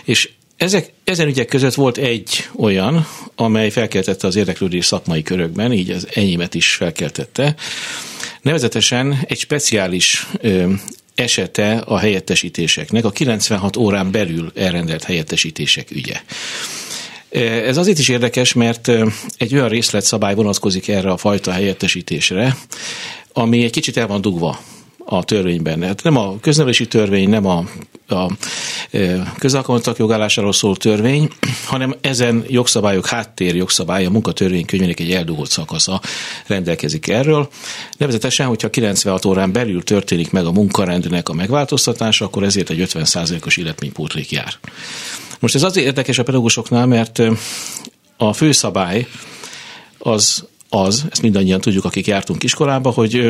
[0.03, 5.89] És ezek, ezen ügyek között volt egy olyan, amely felkeltette az érdeklődés szakmai körökben, így
[5.89, 7.55] az enyémet is felkeltette.
[8.41, 10.73] Nevezetesen egy speciális ö,
[11.15, 16.21] esete a helyettesítéseknek, a 96 órán belül elrendelt helyettesítések ügye.
[17.29, 18.91] Ez azért is érdekes, mert
[19.37, 22.57] egy olyan részletszabály vonatkozik erre a fajta helyettesítésre,
[23.33, 24.59] ami egy kicsit el van dugva
[25.09, 25.81] a törvényben.
[25.83, 27.65] Hát nem a köznevelési törvény, nem a,
[28.07, 28.31] a
[28.91, 31.29] e, közalkalmazottak jogállásáról szól törvény,
[31.65, 36.01] hanem ezen jogszabályok háttér jogszabály, a munkatörvénykönyvének egy eldugott szakasza
[36.45, 37.49] rendelkezik erről.
[37.97, 43.57] Nevezetesen, hogyha 96 órán belül történik meg a munkarendnek a megváltoztatása, akkor ezért egy 50%-os
[43.57, 44.53] illetménypótlék jár.
[45.39, 47.21] Most ez azért érdekes a pedagógusoknál, mert
[48.17, 49.07] a főszabály
[49.97, 53.29] az az, ezt mindannyian tudjuk, akik jártunk iskolába, hogy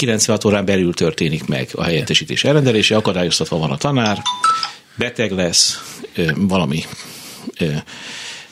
[0.00, 4.22] 96 órán belül történik meg a helyettesítés elrendelése, akadályoztatva van a tanár,
[4.94, 5.82] beteg lesz,
[6.34, 6.84] valami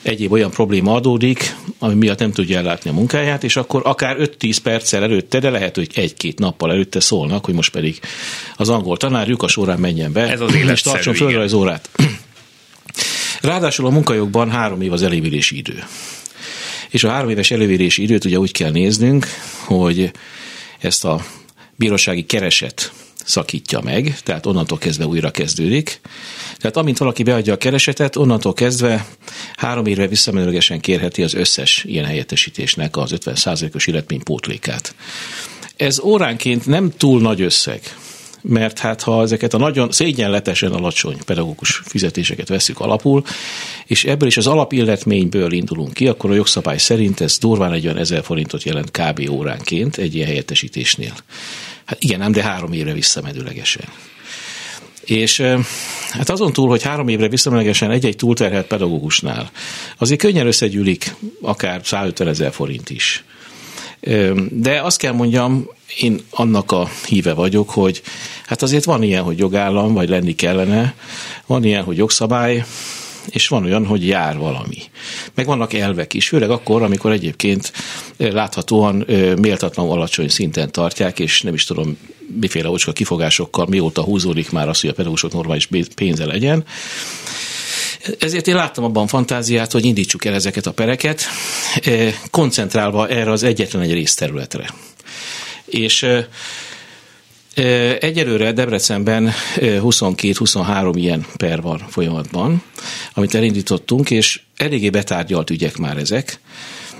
[0.01, 4.57] egyéb olyan probléma adódik, ami miatt nem tudja ellátni a munkáját, és akkor akár 5-10
[4.63, 7.99] perccel előtte, de lehet, hogy egy-két nappal előtte szólnak, hogy most pedig
[8.55, 11.89] az angol tanárjuk a során menjen be, Ez az és tartson föl az órát.
[13.41, 15.83] Ráadásul a munkajogban három év az elévülési idő.
[16.89, 19.27] És a három éves elévülési időt ugye úgy kell néznünk,
[19.65, 20.11] hogy
[20.79, 21.25] ezt a
[21.75, 22.91] bírósági kereset
[23.25, 26.01] szakítja meg, tehát onnantól kezdve újra kezdődik.
[26.57, 29.07] Tehát amint valaki beadja a keresetet, onnantól kezdve
[29.55, 34.21] három évre visszamenőlegesen kérheti az összes ilyen helyettesítésnek az 50%-os illetmény.
[35.75, 37.81] Ez óránként nem túl nagy összeg,
[38.41, 43.23] mert hát ha ezeket a nagyon szégyenletesen alacsony pedagógus fizetéseket veszük alapul,
[43.85, 47.97] és ebből is az alapilletményből indulunk ki, akkor a jogszabály szerint ez durván egy olyan
[47.97, 49.29] ezer forintot jelent kb.
[49.29, 51.13] óránként egy ilyen helyettesítésnél.
[51.85, 53.85] Hát igen, nem, de három évre visszamedőlegesen.
[55.05, 55.39] És
[56.09, 59.51] hát azon túl, hogy három évre visszamenlegesen egy-egy túlterhelt pedagógusnál,
[59.97, 63.23] azért könnyen összegyűlik akár 150 ezer forint is.
[64.49, 68.01] De azt kell mondjam, én annak a híve vagyok, hogy
[68.45, 70.95] hát azért van ilyen, hogy jogállam, vagy lenni kellene,
[71.45, 72.65] van ilyen, hogy jogszabály,
[73.29, 74.77] és van olyan, hogy jár valami.
[75.33, 77.73] Meg vannak elvek is, főleg akkor, amikor egyébként
[78.17, 79.05] láthatóan
[79.41, 81.97] méltatlan alacsony szinten tartják, és nem is tudom,
[82.39, 86.65] miféle ocska kifogásokkal mióta húzódik már az, hogy a pedagógusok normális pénze legyen.
[88.19, 91.23] Ezért én láttam abban fantáziát, hogy indítsuk el ezeket a pereket,
[92.31, 94.73] koncentrálva erre az egyetlen egy részterületre.
[95.65, 96.07] És
[97.99, 102.63] Egyelőre Debrecenben 22-23 ilyen per van folyamatban,
[103.13, 106.39] amit elindítottunk, és eléggé betárgyalt ügyek már ezek.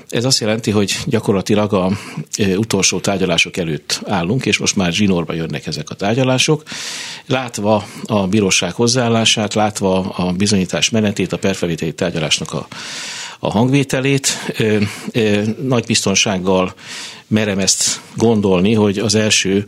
[0.10, 1.92] Ez azt jelenti, hogy gyakorlatilag a
[2.56, 6.64] utolsó tárgyalások előtt állunk, és most már zsinórba jönnek ezek a tárgyalások.
[7.26, 12.68] Látva a bíróság hozzáállását, látva a bizonyítás menetét, a perfelvételi tárgyalásnak a,
[13.40, 14.28] a hangvételét,
[15.62, 16.74] nagy biztonsággal
[17.30, 19.64] merem ezt gondolni, hogy az első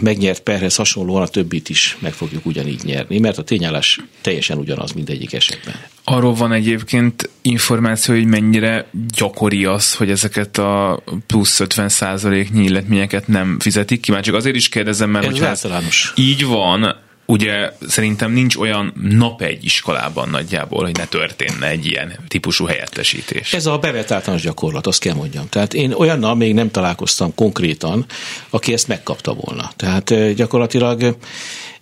[0.00, 4.92] megnyert perhez hasonlóan a többit is meg fogjuk ugyanígy nyerni, mert a tényállás teljesen ugyanaz
[4.92, 5.74] mindegyik esetben.
[6.04, 8.86] Arról van egyébként információ, hogy mennyire
[9.16, 14.10] gyakori az, hogy ezeket a plusz 50 százaléknyi illetményeket nem fizetik ki.
[14.10, 16.12] Már csak azért is kérdezem, mert Ez hogyha általános.
[16.16, 22.18] így van, ugye szerintem nincs olyan nap egy iskolában nagyjából, hogy ne történne egy ilyen
[22.28, 23.52] típusú helyettesítés.
[23.52, 25.48] Ez a bevett általános gyakorlat, azt kell mondjam.
[25.48, 28.06] Tehát én olyannal még nem találkoztam konkrétan,
[28.50, 29.70] aki ezt megkapta volna.
[29.76, 31.16] Tehát gyakorlatilag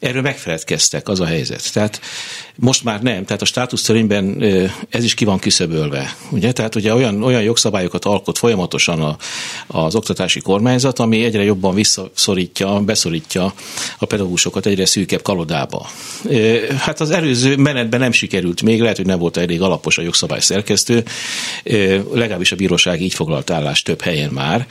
[0.05, 1.73] erről megfeledkeztek, az a helyzet.
[1.73, 2.01] Tehát
[2.57, 4.43] most már nem, tehát a státusztörvényben
[4.88, 6.17] ez is ki van küszöbölve.
[6.31, 6.53] Ugye?
[6.53, 9.17] Tehát ugye olyan, olyan jogszabályokat alkot folyamatosan a,
[9.67, 13.55] az oktatási kormányzat, ami egyre jobban visszaszorítja, beszorítja
[13.99, 15.88] a pedagógusokat egyre szűkebb kalodába.
[16.77, 20.40] Hát az előző menetben nem sikerült még, lehet, hogy nem volt elég alapos a jogszabály
[20.40, 21.05] szerkesztő,
[22.12, 24.67] legalábbis a bíróság így foglalt állást több helyen már,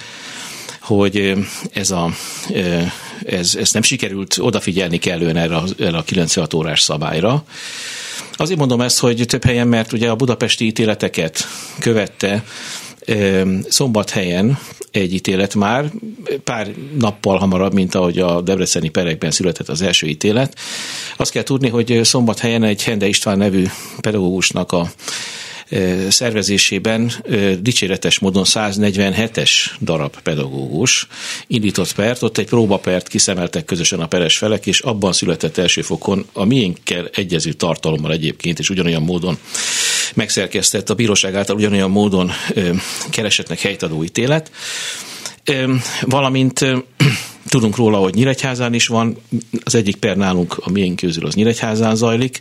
[0.84, 1.34] hogy
[1.74, 2.10] ez a,
[3.26, 7.44] ez, ez nem sikerült odafigyelni kellően erre, erre a 96 órás szabályra.
[8.34, 11.48] Azért mondom ezt, hogy több helyen, mert ugye a budapesti ítéleteket
[11.80, 12.44] követte
[13.70, 14.60] Szombathelyen
[14.92, 15.92] egy ítélet már,
[16.44, 16.68] pár
[16.98, 20.58] nappal hamarabb, mint ahogy a debreceni perekben született az első ítélet.
[21.18, 23.66] Azt kell tudni, hogy Szombathelyen egy Hende István nevű
[24.02, 24.92] pedagógusnak a
[26.10, 27.12] szervezésében
[27.60, 29.50] dicséretes módon 147-es
[29.82, 31.08] darab pedagógus
[31.48, 36.26] indított pert, ott egy próbapert kiszemeltek közösen a peres felek, és abban született első fokon
[36.34, 39.38] a miénkkel egyező tartalommal egyébként, és ugyanolyan módon
[40.16, 42.32] megszerkesztett a bíróság által ugyanolyan módon
[43.10, 44.52] keresetnek helytadó ítélet,
[46.02, 46.66] valamint
[47.54, 49.18] Tudunk róla, hogy Nyíregyházán is van,
[49.64, 52.40] az egyik per nálunk a miénk közül az Nyíregyházán zajlik.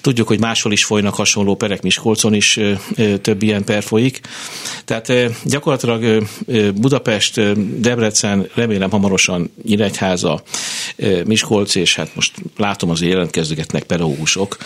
[0.00, 2.60] Tudjuk, hogy máshol is folynak hasonló perek, Miskolcon is
[3.20, 4.20] több ilyen per folyik.
[4.84, 5.12] Tehát
[5.44, 6.26] gyakorlatilag
[6.74, 7.40] Budapest,
[7.80, 10.42] Debrecen, remélem hamarosan Nyíregyháza,
[11.24, 14.56] Miskolc, és hát most látom azért jelentkezőgetnek pedagógusok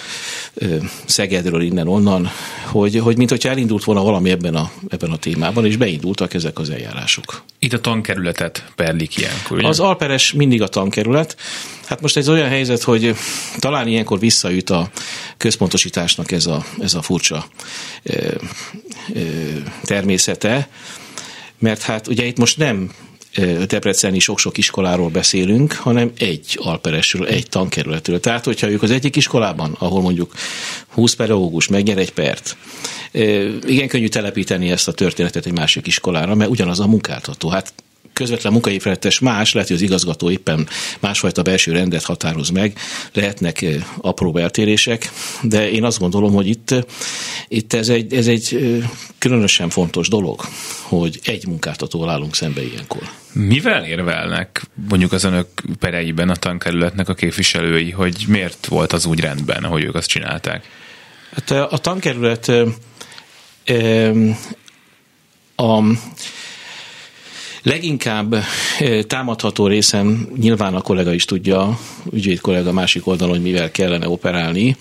[1.04, 2.30] Szegedről innen-onnan,
[2.64, 6.58] hogy, hogy mint hogyha elindult volna valami ebben a, ebben a témában, és beindultak ezek
[6.58, 7.42] az eljárások.
[7.58, 9.68] Itt a tankerületet perlik ilyenkor, ugye?
[9.68, 11.36] Az Alperes mindig a tankerület.
[11.84, 13.14] Hát most ez olyan helyzet, hogy
[13.58, 14.90] talán ilyenkor visszaüt a
[15.36, 17.46] központosításnak ez a, ez a furcsa
[18.02, 18.34] ö,
[19.14, 19.20] ö,
[19.82, 20.68] természete,
[21.58, 22.90] mert hát ugye itt most nem
[23.66, 28.20] debreceni sok-sok iskoláról beszélünk, hanem egy alperesről, egy tankerületről.
[28.20, 30.32] Tehát, hogyha ők az egyik iskolában, ahol mondjuk
[30.88, 32.56] 20 pedagógus megnyer egy pert,
[33.66, 37.48] igen könnyű telepíteni ezt a történetet egy másik iskolára, mert ugyanaz a munkáltató.
[37.48, 37.72] Hát
[38.18, 40.68] közvetlen munkaépületes más, lehet, hogy az igazgató éppen
[41.00, 42.78] másfajta belső rendet határoz meg,
[43.12, 43.64] lehetnek
[44.00, 45.10] apró eltérések,
[45.42, 46.74] de én azt gondolom, hogy itt,
[47.48, 48.76] itt ez, egy, ez egy
[49.18, 50.40] különösen fontos dolog,
[50.82, 53.02] hogy egy munkáltatóval állunk szembe ilyenkor.
[53.32, 59.20] Mivel érvelnek mondjuk az önök pereiben a tankerületnek a képviselői, hogy miért volt az úgy
[59.20, 60.64] rendben, ahogy ők azt csinálták?
[61.34, 62.52] Hát a tankerület
[65.56, 65.82] a
[67.68, 68.34] Leginkább
[69.06, 71.78] támadható részem, nyilván a kollega is tudja,
[72.12, 74.76] ügyvéd kollega másik oldalon, hogy mivel kellene operálni.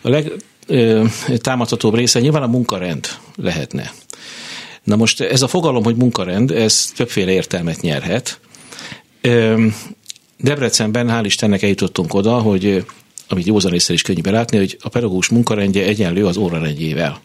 [0.00, 3.92] A legtámadhatóbb része nyilván a munkarend lehetne.
[4.84, 8.40] Na most ez a fogalom, hogy munkarend, ez többféle értelmet nyerhet.
[10.36, 12.84] Debrecenben hál' Istennek eljutottunk oda, hogy
[13.28, 17.20] amit józanészre is könnyű belátni, hogy a pedagógus munkarendje egyenlő az órarendjével.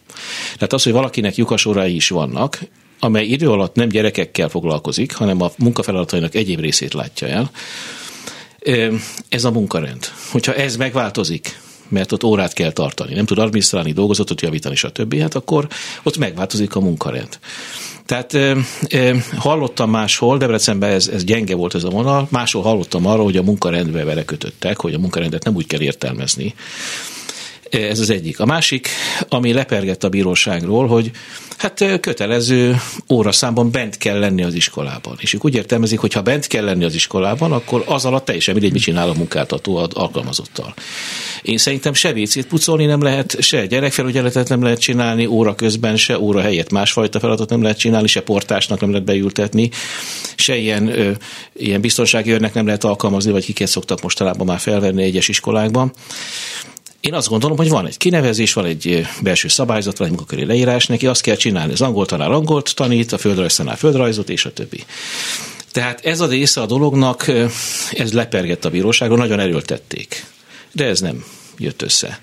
[0.54, 2.58] Tehát az, hogy valakinek lyukas órái is vannak,
[2.98, 7.50] amely idő alatt nem gyerekekkel foglalkozik, hanem a munkafeladatainak egyéb részét látja el,
[9.28, 10.04] ez a munkarend.
[10.30, 15.34] Hogyha ez megváltozik, mert ott órát kell tartani, nem tud adminisztrálni, dolgozatot javítani, stb., hát
[15.34, 15.68] akkor
[16.02, 17.38] ott megváltozik a munkarend.
[18.06, 18.56] Tehát e,
[18.88, 23.36] e, hallottam máshol, Debrecenben ez, ez gyenge volt ez a vonal, máshol hallottam arról, hogy
[23.36, 26.54] a munkarendbe vele kötöttek, hogy a munkarendet nem úgy kell értelmezni,
[27.70, 28.40] ez az egyik.
[28.40, 28.88] A másik,
[29.28, 31.10] ami lepergett a bíróságról, hogy
[31.56, 32.76] hát kötelező
[33.10, 35.16] óraszámban bent kell lenni az iskolában.
[35.20, 38.54] És ők úgy értelmezik, hogy ha bent kell lenni az iskolában, akkor az alatt teljesen
[38.54, 40.74] mindegy, mit csinál a munkáltató az alkalmazottal.
[41.42, 46.18] Én szerintem se vécét pucolni nem lehet, se gyerekfelügyeletet nem lehet csinálni óra közben, se
[46.18, 49.70] óra helyett másfajta feladatot nem lehet csinálni, se portásnak nem lehet beültetni,
[50.36, 51.10] se ilyen, ö,
[51.52, 55.92] ilyen biztonsági őrnek nem lehet alkalmazni, vagy kiket szoktak mostanában már felvenni egyes iskolákban.
[57.06, 60.86] Én azt gondolom, hogy van egy kinevezés, van egy belső szabályzat, van egy munkaköri leírás,
[60.86, 61.72] neki azt kell csinálni.
[61.72, 64.84] Az angol tanár angolt tanít, a földrajz tanár földrajzot, és a többi.
[65.72, 67.32] Tehát ez a része a dolognak,
[67.90, 70.26] ez lepergett a bíróságon, nagyon erőltették.
[70.72, 71.24] De ez nem
[71.58, 72.20] jött össze.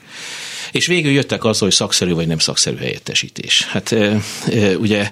[0.72, 3.64] És végül jöttek az, hogy szakszerű vagy nem szakszerű helyettesítés.
[3.64, 3.96] Hát
[4.78, 5.12] ugye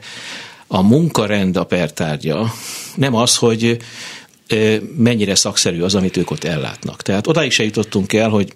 [0.68, 2.54] a munkarend a pertárgya
[2.96, 3.78] nem az, hogy
[4.98, 7.02] mennyire szakszerű az, amit ők ott ellátnak.
[7.02, 8.54] Tehát odáig se jutottunk el, hogy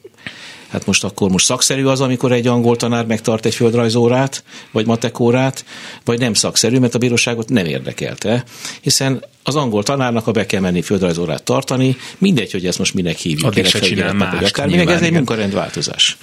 [0.75, 5.65] Hát most akkor most szakszerű az, amikor egy angol tanár megtart egy földrajzórát, vagy matekórát,
[6.05, 8.43] vagy nem szakszerű, mert a bíróságot nem érdekelte,
[8.81, 13.17] hiszen az angol tanárnak, ha be kell menni földrajzórát tartani, mindegy, hogy ezt most minek
[13.17, 13.47] hívjuk.
[13.47, 16.17] Addig se csinál más, akár, minek ez egy munkarendváltozás.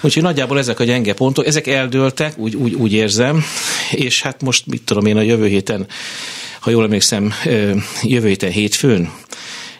[0.00, 3.44] Úgyhogy nagyjából ezek a gyenge pontok, ezek eldőltek, úgy, úgy, úgy érzem,
[3.90, 5.86] és hát most mit tudom én a jövő héten,
[6.60, 7.32] ha jól emlékszem,
[8.02, 9.10] jövő héten hétfőn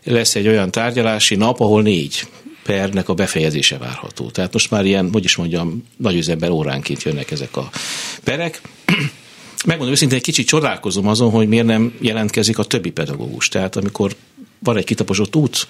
[0.04, 2.26] lesz egy olyan tárgyalási nap, ahol négy
[2.64, 4.30] pernek a befejezése várható.
[4.30, 7.70] Tehát most már ilyen, hogy is mondjam, nagy üzemben óránként jönnek ezek a
[8.24, 8.60] perek.
[9.66, 13.48] Megmondom őszintén, egy kicsit csodálkozom azon, hogy miért nem jelentkezik a többi pedagógus.
[13.48, 14.14] Tehát amikor
[14.58, 15.66] van egy kitaposott út,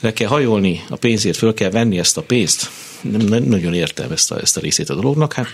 [0.00, 2.70] le kell hajolni, a pénzért föl kell venni ezt a pénzt.
[3.00, 5.32] Nem, nagyon értem ezt a, ezt a részét a dolognak.
[5.32, 5.46] Hát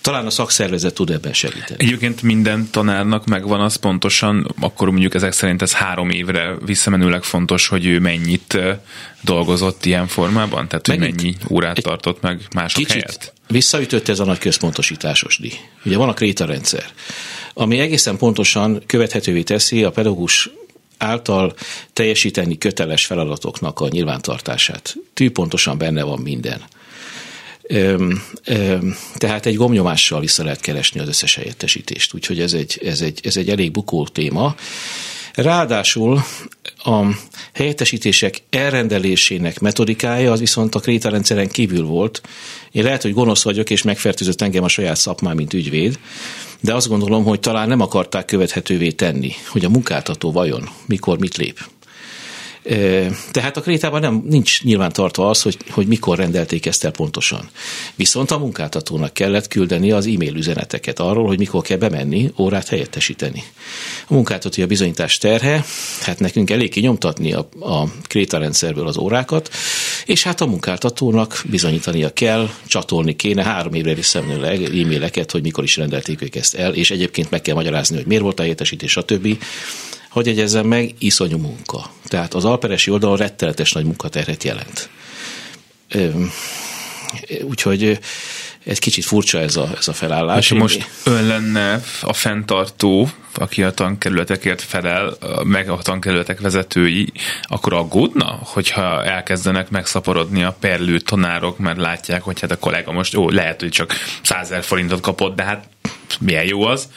[0.00, 1.84] talán a szakszervezet tud ebben segíteni.
[1.84, 7.66] Egyébként minden tanárnak megvan az pontosan, akkor mondjuk ezek szerint ez három évre visszamenőleg fontos,
[7.66, 8.58] hogy ő mennyit
[9.20, 10.68] dolgozott ilyen formában?
[10.68, 13.32] Tehát, hogy Megint mennyi órát tartott meg mások kicsit helyett?
[13.48, 15.52] visszaütött ez a nagy központosításos díj.
[15.84, 16.84] Ugye van a krétarendszer,
[17.54, 20.50] ami egészen pontosan követhetővé teszi a pedagógus
[21.04, 21.54] által
[21.92, 24.96] teljesíteni köteles feladatoknak a nyilvántartását.
[25.14, 26.62] Tűpontosan benne van minden.
[27.62, 33.00] Öm, öm, tehát egy gomnyomással vissza lehet keresni az összes helyettesítést, úgyhogy ez egy, ez
[33.00, 34.54] egy, ez egy elég bukó téma.
[35.34, 36.24] Ráadásul
[36.84, 37.04] a
[37.52, 42.22] helyettesítések elrendelésének metodikája az viszont a krétarendszeren kívül volt.
[42.70, 45.98] Én lehet, hogy gonosz vagyok, és megfertőzött engem a saját szakmám, mint ügyvéd,
[46.64, 51.36] de azt gondolom, hogy talán nem akarták követhetővé tenni, hogy a munkáltató vajon mikor mit
[51.36, 51.58] lép.
[53.30, 57.48] Tehát a krétában nem, nincs nyilván tartva az, hogy, hogy mikor rendelték ezt el pontosan.
[57.94, 63.42] Viszont a munkáltatónak kellett küldeni az e-mail üzeneteket arról, hogy mikor kell bemenni, órát helyettesíteni.
[64.06, 65.64] A munkáltató a bizonyítás terhe,
[66.00, 69.50] hát nekünk elég kinyomtatni a, a kréta rendszerből az órákat,
[70.04, 75.76] és hát a munkáltatónak bizonyítania kell, csatolni kéne három évre visszamenőleg e-maileket, hogy mikor is
[75.76, 79.36] rendelték ők ezt el, és egyébként meg kell magyarázni, hogy miért volt a helyettesítés, stb
[80.14, 81.90] hogy egyezzem meg, iszonyú munka.
[82.04, 84.88] Tehát az alperesi oldalon rettenetes nagy munkaterhet jelent.
[87.42, 87.98] Úgyhogy
[88.64, 90.50] egy kicsit furcsa ez a, ez a felállás.
[90.50, 97.12] És most ön lenne a fenntartó, aki a tankerületekért felel, meg a tankerületek vezetői,
[97.42, 103.12] akkor aggódna, hogyha elkezdenek megszaporodni a perlő tanárok, mert látják, hogy hát a kollega most,
[103.12, 105.68] jó, lehet, hogy csak százer forintot kapott, de hát
[106.20, 106.88] milyen jó az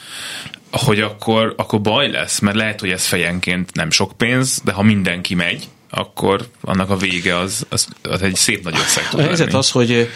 [0.70, 4.82] hogy akkor, akkor baj lesz, mert lehet, hogy ez fejenként nem sok pénz, de ha
[4.82, 9.54] mindenki megy, akkor annak a vége az, az, az egy szép nagy összeg A helyzet
[9.54, 10.08] az, hogy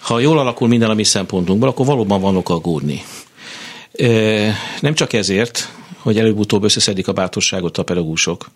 [0.00, 3.02] ha jól alakul minden a mi szempontunkból, akkor valóban van ok aggódni.
[4.80, 5.68] Nem csak ezért,
[5.98, 8.50] hogy előbb-utóbb összeszedik a bátorságot a pedagógusok,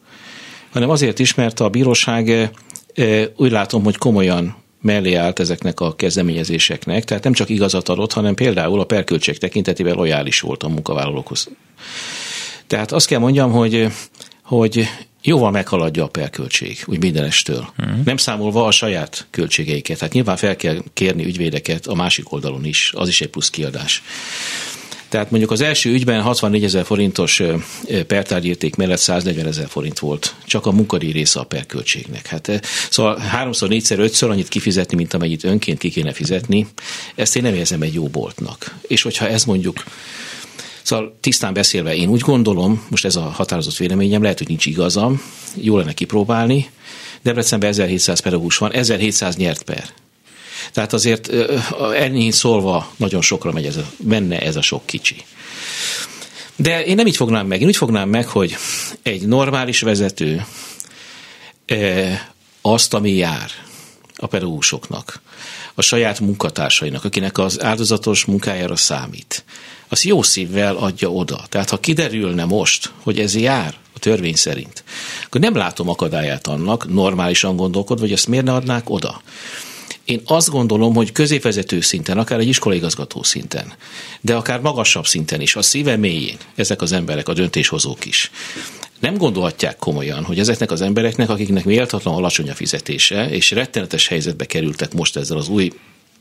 [0.72, 2.50] hanem azért is, mert a bíróság
[3.36, 8.34] úgy látom, hogy komolyan mellé állt ezeknek a kezdeményezéseknek, tehát nem csak igazat adott, hanem
[8.34, 11.48] például a perköltség tekintetében lojális volt a munkavállalókhoz.
[12.66, 13.86] Tehát azt kell mondjam, hogy,
[14.42, 14.88] hogy
[15.22, 17.68] jóval meghaladja a perköltség, úgy mindenestől.
[17.78, 18.04] Uh-huh.
[18.04, 20.00] Nem számolva a saját költségeiket.
[20.00, 24.02] Hát nyilván fel kell kérni ügyvédeket a másik oldalon is, az is egy plusz kiadás.
[25.12, 27.42] Tehát mondjuk az első ügyben 64 ezer forintos
[28.06, 30.34] pertárgyérték mellett 140 ezer forint volt.
[30.44, 32.26] Csak a munkadíj része a perköltségnek.
[32.26, 32.60] Hát,
[32.90, 36.66] szóval háromszor, négyszer, ötször annyit kifizetni, mint amennyit önként ki kéne fizetni,
[37.14, 38.74] ezt én nem érzem egy jó boltnak.
[38.86, 39.84] És hogyha ez mondjuk
[40.82, 45.22] Szóval tisztán beszélve én úgy gondolom, most ez a határozott véleményem, lehet, hogy nincs igazam,
[45.54, 46.70] jó lenne kipróbálni,
[47.22, 49.84] Debrecenben 1700 pedagógus van, 1700 nyert per.
[50.72, 51.30] Tehát azért
[51.94, 55.16] ennyi szólva nagyon sokra megy ez a, menne ez a sok kicsi.
[56.56, 57.60] De én nem így fognám meg.
[57.60, 58.56] Én úgy fognám meg, hogy
[59.02, 60.46] egy normális vezető
[62.60, 63.50] azt, ami jár
[64.16, 65.20] a pedagógusoknak,
[65.74, 69.44] a saját munkatársainak, akinek az áldozatos munkájára számít,
[69.88, 71.44] az jó szívvel adja oda.
[71.48, 74.84] Tehát ha kiderülne most, hogy ez jár a törvény szerint,
[75.24, 79.22] akkor nem látom akadályát annak, normálisan gondolkodva, hogy ezt miért ne adnák oda.
[80.04, 83.72] Én azt gondolom, hogy középvezető szinten, akár egy iskolaigazgató szinten,
[84.20, 88.30] de akár magasabb szinten is, a szíve mélyén ezek az emberek, a döntéshozók is.
[89.00, 94.44] Nem gondolhatják komolyan, hogy ezeknek az embereknek, akiknek méltatlan alacsony a fizetése, és rettenetes helyzetbe
[94.44, 95.70] kerültek most ezzel az új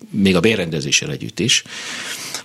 [0.09, 1.63] még a bérrendezéssel együtt is,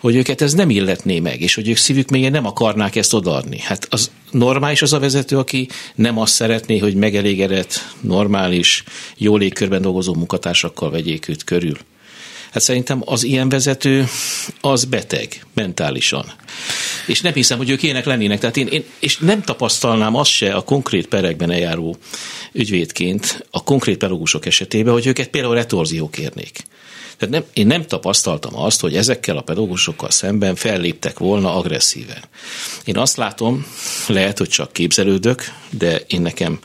[0.00, 3.58] hogy őket ez nem illetné meg, és hogy ők szívük mélyen nem akarnák ezt odaadni.
[3.58, 8.84] Hát az normális az a vezető, aki nem azt szeretné, hogy megelégedett, normális,
[9.16, 11.76] jó légkörben dolgozó munkatársakkal vegyék őt körül.
[12.50, 14.06] Hát szerintem az ilyen vezető
[14.60, 16.32] az beteg mentálisan.
[17.06, 18.38] És nem hiszem, hogy ők ilyenek lennének.
[18.38, 21.96] Tehát én, én, és nem tapasztalnám azt se a konkrét perekben eljáró
[22.52, 26.64] ügyvédként, a konkrét pedagógusok esetében, hogy őket például retorziók érnék.
[27.18, 32.22] Tehát nem, én nem tapasztaltam azt, hogy ezekkel a pedagógusokkal szemben felléptek volna agresszíven.
[32.84, 33.66] Én azt látom,
[34.06, 36.58] lehet, hogy csak képzelődök, de én nekem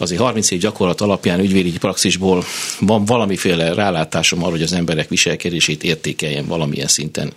[0.00, 2.44] azért 30 év gyakorlat alapján ügyvédi praxisból
[2.80, 7.32] van valamiféle rálátásom arra, hogy az emberek viselkedését értékeljen valamilyen szinten.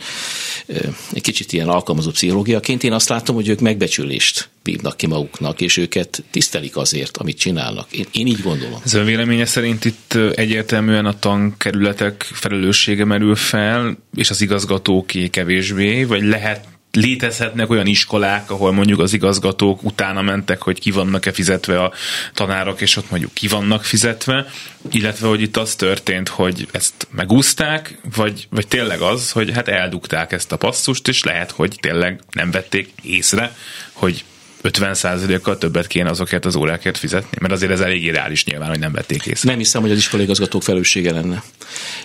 [1.14, 5.78] Egy kicsit ilyen alkalmazó pszichológiaként én azt látom, hogy ők megbecsülést bívnak ki maguknak, és
[5.78, 7.92] őket tisztelik azért, amit csinálnak.
[7.92, 8.82] Én, én így gondolom.
[8.86, 16.04] Ez a véleménye szerint itt egyértelműen a tankerületek felelőssége merül fel, és az igazgatóké kevésbé,
[16.04, 21.84] vagy lehet létezhetnek olyan iskolák, ahol mondjuk az igazgatók utána mentek, hogy ki vannak-e fizetve
[21.84, 21.94] a
[22.34, 24.46] tanárok, és ott mondjuk ki vannak fizetve,
[24.90, 30.32] illetve hogy itt az történt, hogy ezt megúzták, vagy, vagy tényleg az, hogy hát eldugták
[30.32, 33.56] ezt a passzust, és lehet, hogy tényleg nem vették észre,
[33.92, 34.24] hogy
[34.64, 37.38] 50%-kal többet kéne azokért az órákért fizetni?
[37.42, 39.50] Mert azért ez elég reális nyilván, hogy nem vették észre.
[39.50, 41.44] Nem hiszem, hogy az iskolai igazgatók felelőssége lenne.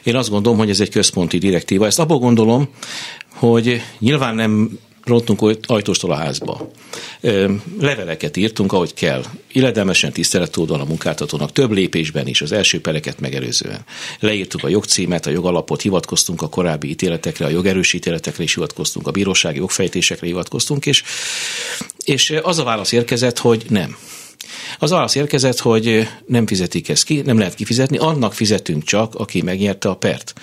[0.02, 1.86] Én azt gondolom, hogy ez egy központi direktíva.
[1.86, 2.68] Ezt abból gondolom,
[3.34, 4.78] hogy nyilván nem
[5.08, 6.70] rontunk ajtóstól a házba.
[7.80, 9.24] Leveleket írtunk, ahogy kell.
[9.52, 13.84] Illedelmesen tiszteletódon a munkáltatónak több lépésben is, az első pereket megelőzően.
[14.20, 19.10] Leírtuk a jogcímet, a jogalapot, hivatkoztunk a korábbi ítéletekre, a jogerős ítéletekre is hivatkoztunk, a
[19.10, 21.02] bírósági jogfejtésekre hivatkoztunk, és,
[22.04, 23.96] és az a válasz érkezett, hogy nem.
[24.78, 29.42] Az válasz érkezett, hogy nem fizetik ezt ki, nem lehet kifizetni, annak fizetünk csak, aki
[29.42, 30.34] megnyerte a pert.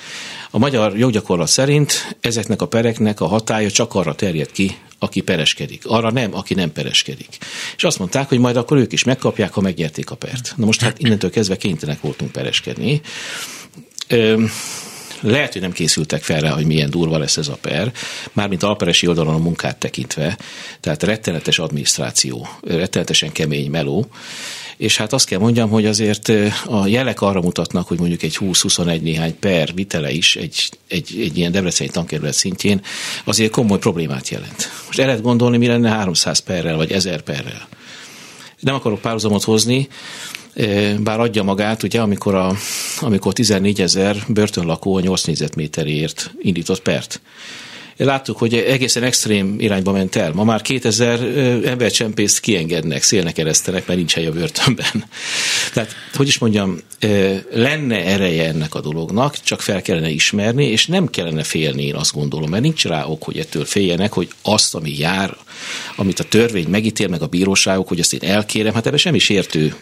[0.52, 5.86] A magyar joggyakorlat szerint ezeknek a pereknek a hatája csak arra terjed ki, aki pereskedik.
[5.86, 7.38] Arra nem, aki nem pereskedik.
[7.76, 10.54] És azt mondták, hogy majd akkor ők is megkapják, ha megnyerték a pert.
[10.58, 13.02] Na most hát innentől kezdve kénytelenek voltunk pereskedni.
[15.22, 17.92] Lehet, hogy nem készültek fel rá, hogy milyen durva lesz ez a per,
[18.34, 20.38] mármint alperesi oldalon a munkát tekintve,
[20.80, 24.08] tehát rettenetes adminisztráció, rettenetesen kemény meló,
[24.78, 26.32] és hát azt kell mondjam, hogy azért
[26.66, 31.38] a jelek arra mutatnak, hogy mondjuk egy 20-21 néhány per vitele is egy, egy, egy
[31.38, 32.82] ilyen debreceni tankerület szintjén
[33.24, 34.72] azért komoly problémát jelent.
[34.86, 37.68] Most el lehet gondolni, mi lenne 300 perrel vagy 1000 perrel.
[38.60, 39.88] Nem akarok párhuzamot hozni,
[41.00, 42.54] bár adja magát, ugye, amikor, a,
[43.00, 47.22] amikor 14 ezer börtönlakó a 8 négyzetméterért indított pert
[47.98, 50.34] láttuk, hogy egészen extrém irányba ment el.
[50.34, 51.20] Ma már 2000
[51.66, 55.06] embercsempészt kiengednek, szélnek eresztenek, mert nincs hely a börtönben.
[55.74, 56.80] Tehát, hogy is mondjam,
[57.52, 62.14] lenne ereje ennek a dolognak, csak fel kellene ismerni, és nem kellene félni, én azt
[62.14, 65.38] gondolom, mert nincs rá ok, hogy ettől féljenek, hogy azt, ami jár,
[65.96, 69.76] amit a törvény megítél, meg a bíróságok, hogy azt én elkérem, hát ebben semmi sértő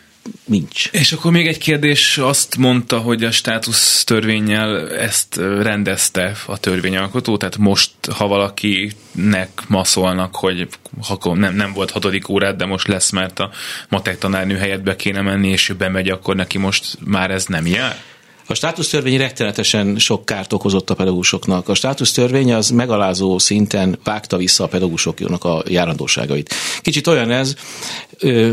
[0.45, 0.89] nincs.
[0.91, 7.37] És akkor még egy kérdés, azt mondta, hogy a státusz törvényel ezt rendezte a törvényalkotó,
[7.37, 10.67] tehát most, ha valakinek ma szólnak, hogy
[11.07, 13.51] ha nem, nem volt hatodik órát, de most lesz, mert a
[13.89, 17.67] matek tanárnő helyett be kéne menni, és ő bemegy, akkor neki most már ez nem
[17.67, 18.01] jár?
[18.47, 21.69] A státusztörvény rettenetesen sok kárt okozott a pedagógusoknak.
[21.69, 26.53] A státusztörvény az megalázó szinten vágta vissza a pedagógusoknak a járandóságait.
[26.81, 27.55] Kicsit olyan ez,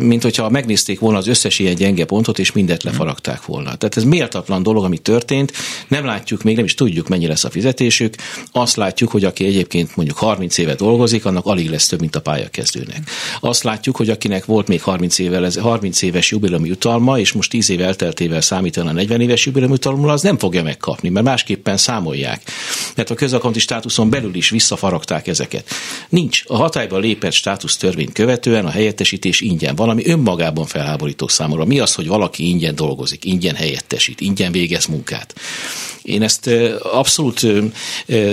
[0.01, 3.75] mint hogyha megnézték volna az összes ilyen gyenge pontot, és mindet lefaragták volna.
[3.75, 5.53] Tehát ez méltatlan dolog, ami történt.
[5.89, 8.15] Nem látjuk, még nem is tudjuk, mennyi lesz a fizetésük.
[8.53, 12.21] Azt látjuk, hogy aki egyébként mondjuk 30 éve dolgozik, annak alig lesz több, mint a
[12.21, 13.11] pályakezdőnek.
[13.41, 17.71] Azt látjuk, hogy akinek volt még 30, évvel, 30 éves jubileumi jutalma, és most 10
[17.71, 22.43] év elteltével számítana a 40 éves jubileumi jutalomról, az nem fogja megkapni, mert másképpen számolják.
[22.95, 25.69] Mert a közalkalmazotti státuszon belül is visszafaragták ezeket.
[26.09, 26.43] Nincs.
[26.47, 29.75] A hatályba lépett státusz törvény követően a helyettesítés ingyen.
[29.75, 31.65] Valami önmagában felháborító számomra.
[31.65, 35.35] Mi az, hogy valaki ingyen dolgozik, ingyen helyettesít, ingyen végez munkát?
[36.03, 36.51] Én ezt
[36.93, 37.47] abszolút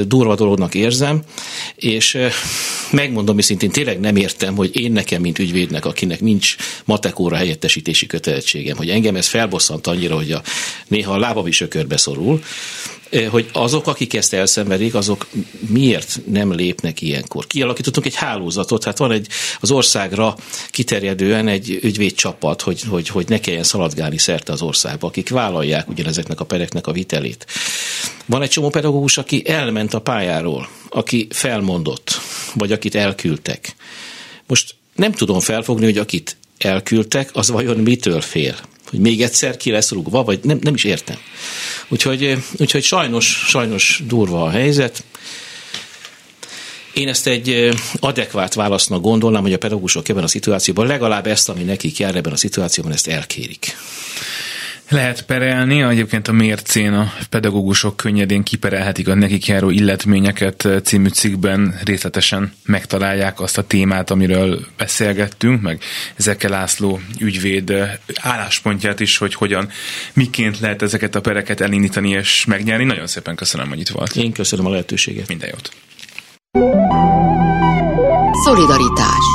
[0.07, 1.21] durva dolognak érzem,
[1.75, 2.17] és
[2.91, 8.77] megmondom szintén tényleg nem értem, hogy én nekem, mint ügyvédnek, akinek nincs matekóra helyettesítési kötelezettségem,
[8.77, 10.41] hogy engem ez felbosszant annyira, hogy a,
[10.87, 12.41] néha a is ökörbe szorul,
[13.29, 15.27] hogy azok, akik ezt elszenvedik, azok
[15.67, 17.47] miért nem lépnek ilyenkor?
[17.47, 19.27] Kialakítottunk egy hálózatot, hát van egy
[19.59, 20.35] az országra
[20.69, 26.39] kiterjedően egy ügyvédcsapat, hogy, hogy, hogy ne kelljen szaladgálni szerte az országba, akik vállalják ugyanezeknek
[26.39, 27.45] a pereknek a vitelét.
[28.25, 32.19] Van egy csomó pedagógus, aki elment a pályáról, aki felmondott,
[32.53, 33.75] vagy akit elküldtek.
[34.47, 38.55] Most nem tudom felfogni, hogy akit elküldtek, az vajon mitől fél?
[38.89, 41.17] Hogy még egyszer ki lesz rúgva, vagy nem, nem is értem.
[41.87, 45.03] Úgyhogy, úgyhogy sajnos, sajnos durva a helyzet.
[46.93, 47.69] Én ezt egy
[47.99, 52.33] adekvát válasznak gondolnám, hogy a pedagógusok ebben a szituációban legalább ezt, ami nekik jár ebben
[52.33, 53.75] a szituációban, ezt elkérik.
[54.89, 61.79] Lehet perelni, egyébként a mércén a pedagógusok könnyedén kiperelhetik a nekik járó illetményeket című cikkben
[61.83, 65.81] részletesen megtalálják azt a témát, amiről beszélgettünk, meg
[66.15, 67.73] ezekkel László ügyvéd
[68.15, 69.69] álláspontját is, hogy hogyan,
[70.13, 72.83] miként lehet ezeket a pereket elindítani és megnyerni.
[72.83, 74.15] Nagyon szépen köszönöm, hogy itt volt.
[74.15, 75.27] Én köszönöm a lehetőséget.
[75.27, 75.71] Minden jót.
[78.45, 79.25] Szolidaritás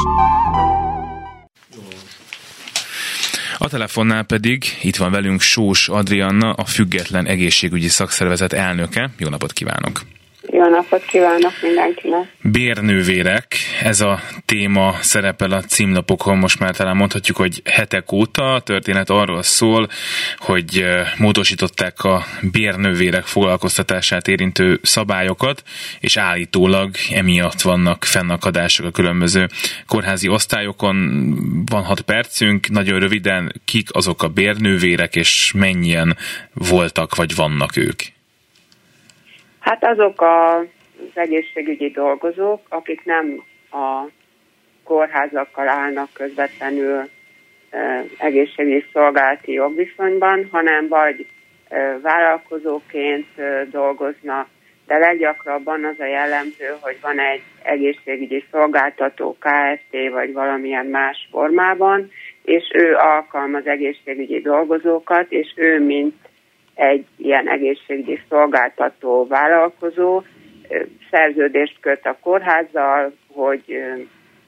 [3.62, 9.10] A telefonnál pedig itt van velünk Sós Adrianna, a Független Egészségügyi Szakszervezet elnöke.
[9.18, 10.02] Jó napot kívánok!
[10.50, 12.32] Jó napot kívánok mindenkinek!
[12.42, 18.54] Bérnővérek, ez a téma szerepel a címlapokon, most már talán mondhatjuk, hogy hetek óta.
[18.54, 19.88] A történet arról szól,
[20.36, 20.84] hogy
[21.18, 25.62] módosították a bérnővérek foglalkoztatását érintő szabályokat,
[26.00, 29.48] és állítólag emiatt vannak fennakadások a különböző
[29.86, 31.64] kórházi osztályokon.
[31.70, 36.16] Van hat percünk, nagyon röviden, kik azok a bérnővérek, és mennyien
[36.52, 38.02] voltak vagy vannak ők?
[39.62, 44.06] Hát azok a, az egészségügyi dolgozók, akik nem a
[44.84, 47.08] kórházakkal állnak közvetlenül
[47.70, 51.26] e, egészségügyi szolgálati jogviszonyban, hanem vagy
[51.68, 54.46] e, vállalkozóként e, dolgoznak,
[54.86, 62.10] de leggyakrabban az a jellemző, hogy van egy egészségügyi szolgáltató KFT vagy valamilyen más formában,
[62.44, 66.14] és ő alkalmaz egészségügyi dolgozókat, és ő, mint
[66.74, 70.22] egy ilyen egészségügyi szolgáltató vállalkozó
[71.10, 73.82] szerződést köt a kórházzal, hogy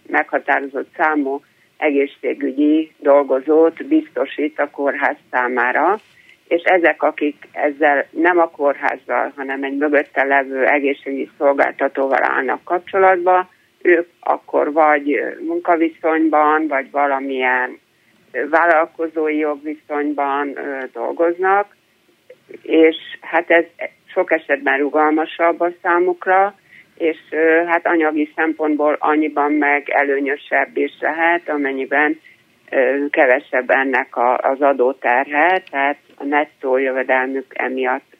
[0.06, 1.40] meghatározott számú
[1.76, 5.98] egészségügyi dolgozót biztosít a kórház számára,
[6.48, 13.48] és ezek, akik ezzel nem a kórházzal, hanem egy mögötte levő egészségügyi szolgáltatóval állnak kapcsolatba,
[13.82, 17.78] ők akkor vagy munkaviszonyban, vagy valamilyen
[18.50, 20.58] vállalkozói jogviszonyban
[20.92, 21.76] dolgoznak,
[22.62, 23.64] és hát ez
[24.06, 26.54] sok esetben rugalmasabb a számukra,
[26.96, 27.16] és
[27.66, 32.20] hát anyagi szempontból annyiban meg előnyösebb is lehet, amennyiben
[33.10, 38.16] kevesebb ennek az adóterhe, tehát a nettó jövedelmük emiatt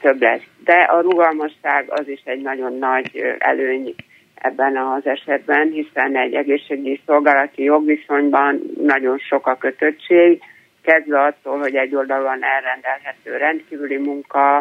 [0.00, 0.46] több lesz.
[0.64, 3.94] De a rugalmasság az is egy nagyon nagy előny
[4.34, 10.42] ebben az esetben, hiszen egy egészségügyi szolgálati jogviszonyban nagyon sok a kötöttség,
[10.84, 14.56] kezdve attól, hogy egy oldalon elrendelhető rendkívüli munka,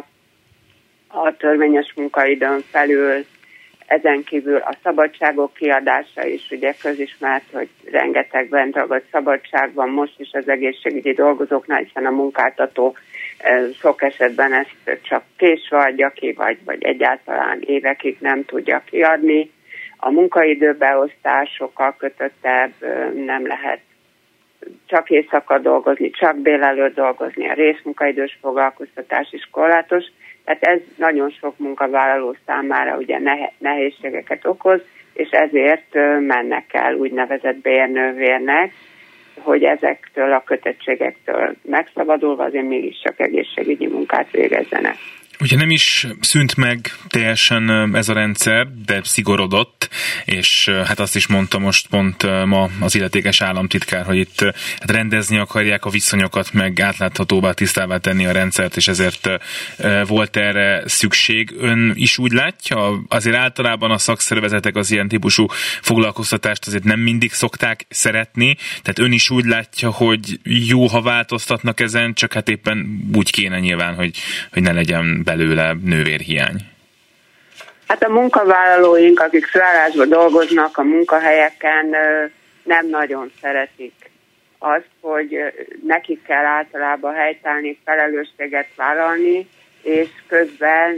[1.07, 3.26] a törvényes munkaidőn felül,
[3.86, 10.30] ezen kívül a szabadságok kiadása is, ugye közismert, hogy rengeteg bentragott szabadság van most is
[10.32, 12.95] az egészségügyi dolgozóknál, hiszen a munkáltató
[13.80, 19.51] sok esetben ezt csak késve adja ki, vagy, vagy egyáltalán évekig nem tudja kiadni.
[19.97, 22.71] A munkaidőbeosztás sokkal kötöttebb,
[23.15, 23.80] nem lehet
[24.86, 30.03] csak éjszaka dolgozni, csak délelőtt dolgozni, a részmunkaidős foglalkoztatás is korlátos,
[30.45, 33.20] tehát ez nagyon sok munkavállaló számára ugye
[33.57, 34.82] nehézségeket okoz,
[35.14, 38.74] és ezért mennek el úgynevezett bérnővérnek,
[39.39, 44.95] hogy ezektől a kötöttségektől megszabadulva azért mégiscsak egészségügyi munkát végezzenek.
[45.39, 49.89] Ugye nem is szűnt meg teljesen ez a rendszer, de szigorodott,
[50.25, 54.41] és hát azt is mondta most pont ma az illetékes államtitkár, hogy itt
[54.79, 59.29] hát rendezni akarják a viszonyokat, meg átláthatóvá, tisztává tenni a rendszert, és ezért
[60.07, 61.53] volt erre szükség.
[61.59, 63.03] Ön is úgy látja?
[63.07, 65.45] Azért általában a szakszervezetek az ilyen típusú
[65.81, 71.79] foglalkoztatást azért nem mindig szokták szeretni, tehát ön is úgy látja, hogy jó, ha változtatnak
[71.79, 74.17] ezen, csak hát éppen úgy kéne nyilván, hogy,
[74.51, 76.55] hogy ne legyen belőle nővérhiány?
[77.88, 81.95] Hát a munkavállalóink, akik szállásban dolgoznak a munkahelyeken,
[82.63, 84.11] nem nagyon szeretik
[84.57, 85.38] azt, hogy
[85.88, 89.47] nekik kell általában helytállni, felelősséget vállalni,
[89.82, 90.95] és közben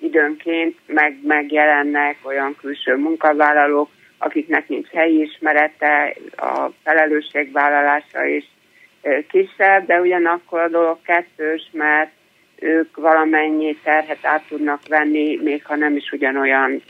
[0.00, 8.44] időnként meg, megjelennek olyan külső munkavállalók, akiknek nincs helyi ismerete, a felelősségvállalása is
[9.28, 12.10] kisebb, de ugyanakkor a dolog kettős, mert
[12.60, 16.82] ők valamennyi terhet át tudnak venni, még ha nem is ugyanolyan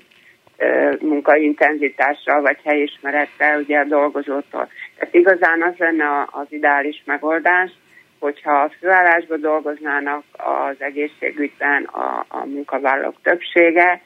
[1.00, 4.68] munkaintenzitással vagy helyismerettel ugye a dolgozótól.
[4.98, 7.70] Tehát igazán az lenne az ideális megoldás,
[8.18, 14.02] hogyha a főállásban dolgoznának az egészségügyben a, a munkavállalók többsége,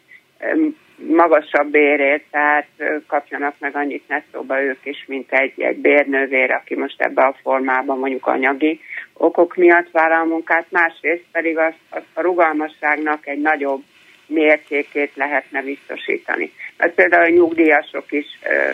[0.96, 2.66] magasabb bérért, tehát
[3.06, 7.98] kapjanak meg annyit nettóba ők is, mint egy, egy bérnővér, aki most ebbe a formában
[7.98, 8.80] mondjuk anyagi
[9.20, 13.82] okok miatt vállal munkát, másrészt pedig az, az a rugalmasságnak egy nagyobb
[14.26, 16.52] mértékét lehetne biztosítani.
[16.76, 18.70] Mert például a nyugdíjasok is ö,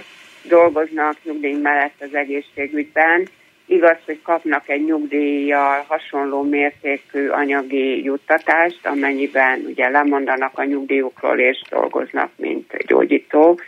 [0.48, 3.28] dolgoznak nyugdíj mellett az egészségügyben,
[3.68, 11.62] Igaz, hogy kapnak egy nyugdíjjal hasonló mértékű anyagi juttatást, amennyiben ugye lemondanak a nyugdíjukról és
[11.70, 13.58] dolgoznak, mint gyógyító.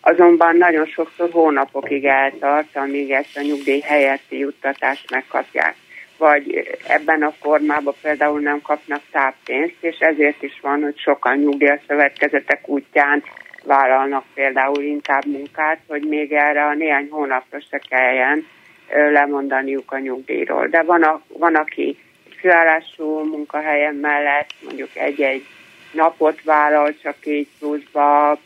[0.00, 5.74] Azonban nagyon sokszor hónapokig eltart, amíg ezt a nyugdíj helyetti juttatást megkapják.
[6.18, 12.68] Vagy ebben a formában például nem kapnak táppénzt, és ezért is van, hogy sokan nyugdíjaszövetkezetek
[12.68, 13.22] útján
[13.64, 18.46] vállalnak például inkább munkát, hogy még erre a néhány hónapra se kelljen
[18.88, 20.66] lemondaniuk a nyugdíjról.
[20.66, 21.98] De van, a, van aki
[22.40, 25.44] főállású munkahelyen mellett mondjuk egy-egy
[25.92, 28.38] napot vállal csak így pluszba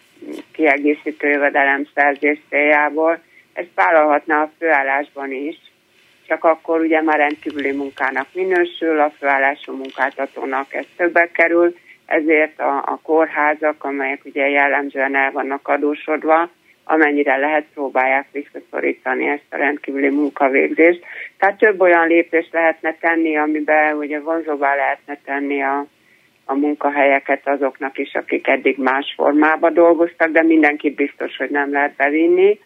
[0.52, 3.22] kiegészítő jövedelem szerzés céljából.
[3.52, 5.71] Ezt vállalhatná a főállásban is,
[6.26, 11.74] csak akkor ugye már rendkívüli munkának minősül, a főállású munkáltatónak ez többe kerül,
[12.06, 16.50] ezért a, a kórházak, amelyek ugye jellemzően el vannak adósodva,
[16.84, 21.04] amennyire lehet próbálják visszaszorítani ezt a rendkívüli munkavégzést.
[21.38, 25.86] Tehát több olyan lépést lehetne tenni, amiben ugye vonzóvá lehetne tenni a,
[26.44, 31.96] a munkahelyeket azoknak is, akik eddig más formában dolgoztak, de mindenki biztos, hogy nem lehet
[31.96, 32.58] bevinni.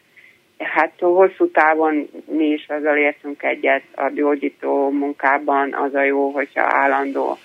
[0.58, 6.62] Hát hosszú távon mi is azzal értünk egyet a gyógyító munkában, az a jó, hogyha
[6.62, 7.38] állandó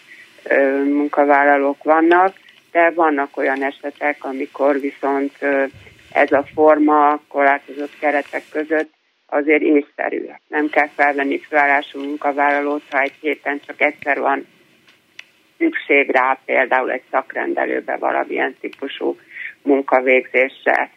[0.43, 2.33] ö, munkavállalók vannak,
[2.71, 5.63] de vannak olyan esetek, amikor viszont ö,
[6.13, 8.89] ez a forma korlátozott keretek között
[9.25, 10.25] azért észszerű.
[10.47, 14.45] Nem kell felvenni főállású munkavállalót, ha egy héten csak egyszer van
[15.57, 19.15] szükség rá, például egy szakrendelőbe valamilyen típusú
[19.61, 20.91] munkavégzésre.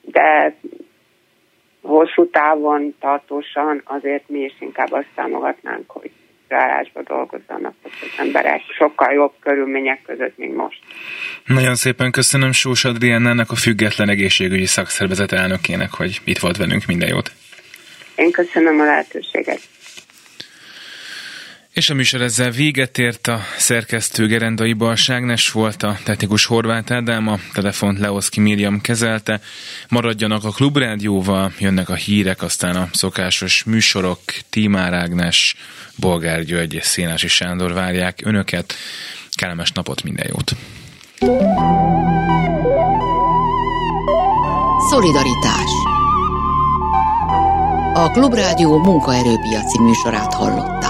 [0.00, 0.54] De
[1.86, 6.10] hosszú távon, tartósan azért mi is inkább azt támogatnánk, hogy
[6.48, 10.78] felállásba dolgozzanak az emberek sokkal jobb körülmények között, mint most.
[11.44, 16.86] Nagyon szépen köszönöm Sós Adriennának, a Független Egészségügyi Szakszervezet elnökének, hogy itt volt velünk.
[16.86, 17.30] Minden jót!
[18.14, 19.60] Én köszönöm a lehetőséget.
[21.76, 27.28] És a műsor ezzel véget ért a szerkesztő Gerendai Balságnes volt a technikus Horváth Ádám,
[27.28, 29.40] a telefont Leoszki Miriam kezelte.
[29.88, 34.20] Maradjanak a klubrádióval, jönnek a hírek, aztán a szokásos műsorok,
[34.50, 35.56] Tímár Ágnes,
[35.96, 38.74] Bolgár György és Szénási Sándor várják önöket.
[39.30, 40.52] Kellemes napot, minden jót!
[44.90, 45.70] Szolidaritás
[47.92, 50.85] A Klubrádió munkaerőpiaci műsorát hallott.